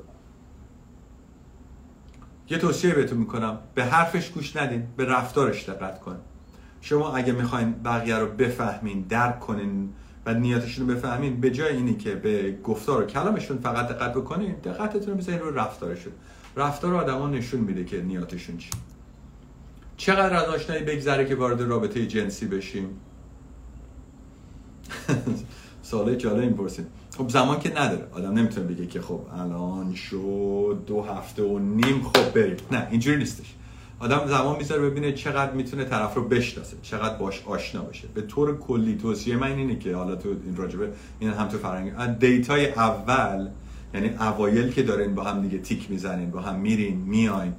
[2.51, 6.17] یه توصیه بهتون می‌کنم به حرفش گوش ندین به رفتارش دقت کن.
[6.81, 9.93] شما اگه می‌خواین بقیه رو بفهمین درک کنین
[10.27, 14.53] و نیاتشون رو بفهمین به جای اینی که به گفتار و کلامشون فقط دقت بکنین
[14.53, 16.13] دقتتون رو بذارین رو رفتارشون.
[16.57, 18.71] رفتار آدما نشون میده که نیاتشون چی.
[19.97, 23.01] چقدر از آشنایی بگذره که وارد رابطه جنسی بشیم؟
[25.83, 26.87] ساله جالب پرسید
[27.19, 28.07] خب زمان که نداره.
[28.13, 32.57] آدم نمی‌تونه بگه که خب الان شد دو هفته و نیم خب بریم.
[32.73, 33.55] نه اینجوری نیستش.
[33.99, 38.59] آدم زمان می‌ذاره ببینه چقدر می‌تونه طرف رو بشناسه چقدر باش آشنا بشه به طور
[38.59, 43.49] کلی توصیه من اینه که حالا تو این راجبه این هم تو فرنگ دیتای اول
[43.95, 47.53] یعنی اوایل که دارین با هم دیگه تیک می‌زنین با هم میرین میاین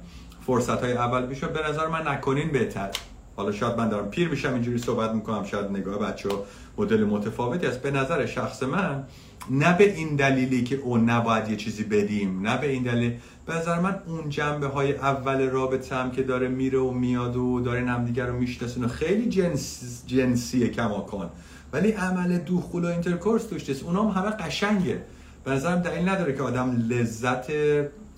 [0.46, 2.90] فرصت های اول میشه به نظر من نکنین بهتر.
[3.36, 6.44] حالا شاید من دارم پیر میشم اینجوری صحبت می‌کنم شاید نگاه بچه ها
[6.78, 7.82] مدل متفاوتی است.
[7.82, 9.04] به نظر شخص من
[9.50, 13.12] نه به این دلیلی که او نباید یه چیزی بدیم نه به این دلیل
[13.46, 17.60] به نظر من اون جنبه های اول رابطه هم که داره میره و میاد و
[17.60, 21.30] داره همدیگر رو میشناسونه خیلی جنس جنسیه کماکان.
[21.72, 23.84] ولی عمل دخول و intercourse توش نیست.
[23.84, 25.02] اونام همه قشنگه.
[25.44, 27.50] به نظرم دلیل نداره که آدم لذت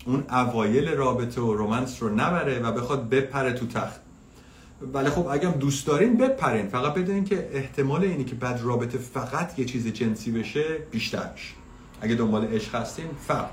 [0.07, 4.04] اون اوایل رابطه و romance رو نبره و بخواد بپره تو تخت.
[4.83, 6.69] ولی خب اگه دوست دارین بپرین.
[6.69, 11.55] فقط بدونین که احتمال اینی که بعد رابطه فقط یه چیز جنسی بشه بیشتر میشه.
[12.01, 13.51] اگه دنبال عشق هستین فرق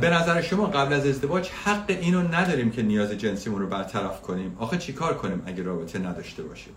[0.00, 4.56] به نظر شما قبل از ازدواج حق اینو نداریم که نیاز جنسیمون رو برطرف کنیم؟
[4.58, 6.72] آخه چیکار کنیم اگه رابطه نداشته باشیم؟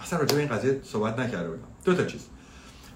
[0.00, 1.62] اصلا راجع این قضیه صحبت نکرده بودم.
[1.84, 2.26] دو تا چیز.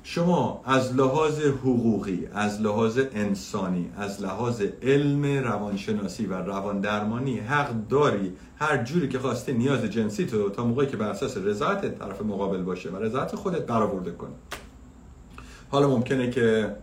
[0.07, 7.89] شما از لحاظ حقوقی از لحاظ انسانی از لحاظ علم روانشناسی و روان درمانی حق
[7.89, 12.23] داری هر جوری که خواسته نیاز جنسی تو تا موقعی که بر اساس رضایت طرف
[12.23, 14.35] مقابل باشه و رضایت خودت برآورده کنی.
[15.71, 16.77] حالا ممکنه که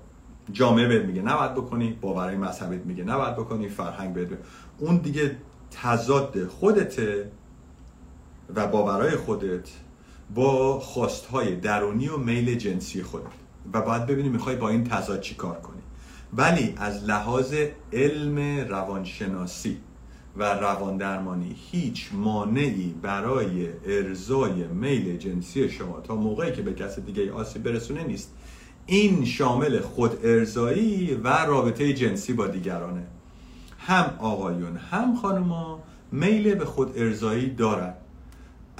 [0.51, 4.29] جامعه بهت میگه نباید بکنی باورهای مذهبیت میگه نباید بکنی فرهنگ بهت
[4.79, 5.37] اون دیگه
[5.71, 7.31] تضاد خودته
[8.55, 9.69] و باورهای خودت
[10.35, 13.25] با خواستهای درونی و میل جنسی خودت
[13.73, 15.81] و باید ببینی می‌خوای با این تضاد چی کار کنی.
[16.33, 17.53] ولی از لحاظ
[17.93, 19.77] علم روانشناسی
[20.37, 27.31] و رواندرمانی هیچ مانعی برای ارزای میل جنسی شما تا موقعی که به کس دیگه
[27.31, 28.33] آسیب برسونه نیست.
[28.85, 33.03] این شامل خود ارزایی و رابطه جنسی با دیگرانه.
[33.79, 37.93] هم آقایون هم خانما میل به خود ارزایی دارن.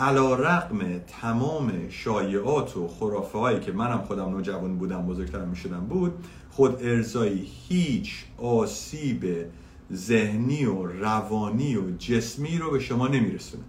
[0.02, 0.80] علا رقم
[1.22, 6.14] تمام شایعات و خرافه هایی که منم خودم نوجوان بودم بزرگتر می شدم بود
[6.50, 9.46] خود ارزایی هیچ آسیب
[9.94, 13.64] ذهنی و روانی و جسمی رو به شما نمیرسونه.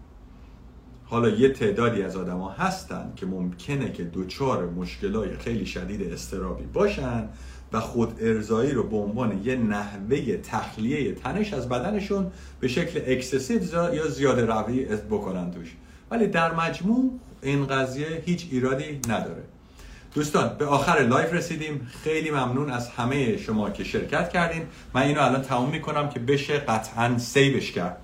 [1.05, 7.29] حالا یه تعدادی از آدما هستن که ممکنه که دوچار مشکلای خیلی شدید استرابی باشن
[7.73, 12.31] و خودارضایی رو به عنوان یه نحوه تخلیه تنش از بدنشون
[12.61, 13.63] به شکل اکسسیو
[13.95, 15.77] یا زیاده روی بکنن توش.
[16.13, 19.43] ولی در مجموع این قضیه هیچ ایرادی نداره.
[20.15, 21.89] دوستان به آخر live رسیدیم.
[22.05, 24.63] خیلی ممنون از همه شما که شرکت کردین.
[24.95, 27.97] من اینو الان تموم می‌کنم که بشه قطعا save ش کرد.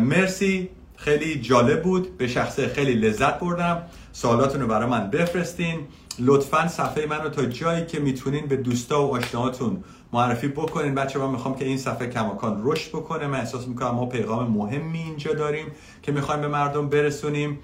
[0.00, 2.18] مرسی خیلی جالب بود.
[2.18, 3.82] به شخصه خیلی لذت بردم.
[4.12, 5.80] سوالاتون رو برای من بفرستین.
[6.18, 9.84] لطفا صفحه من رو تا جایی که می‌تونین به دوستا و آشناهاتون
[10.14, 10.94] معرفی بکنین.
[10.94, 13.26] بچه من می‌خوام که این صفحه کماکان رشد بکنه.
[13.26, 15.66] من احساس می‌کنم ما پیغام مهمی اینجا داریم
[16.02, 17.58] که می‌خوایم به مردم برسونیم.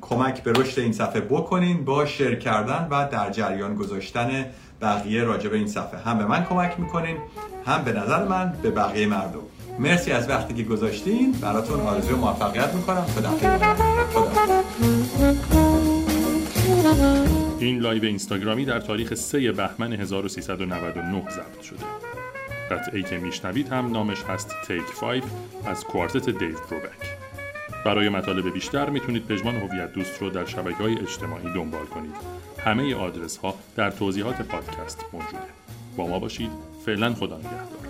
[0.00, 4.44] کمک به رشد این صفحه بکنین با شیر کردن و در جریان گذاشتن
[4.80, 6.00] بقیه راجع به این صفحه.
[6.00, 7.16] هم به من کمک می‌کنین
[7.66, 9.40] هم به نظر من به بقیه مردم.
[9.78, 11.32] مرسی از وقتی که گذاشتین.
[11.32, 13.04] براتون آرزوی موفقیت می‌کنم.
[13.04, 13.30] خدا
[17.60, 21.84] این live اینستاگرامی در تاریخ 3 بهمن 1399 ضبط شده.
[22.70, 25.22] قطعه‌ای که میشنوید هم نامش هست Take 5
[25.66, 27.18] از کوارتت دیو بروبک.
[27.84, 32.14] برای مطالب بیشتر می‌تونید پژمان هویت دوست رو در شبکه های اجتماعی دنبال کنید.
[32.64, 35.38] همه آدرس ها در توضیحات پادکست موجوده.
[35.96, 36.50] با ما باشید.
[36.86, 37.88] فعلا خدا نگهدار.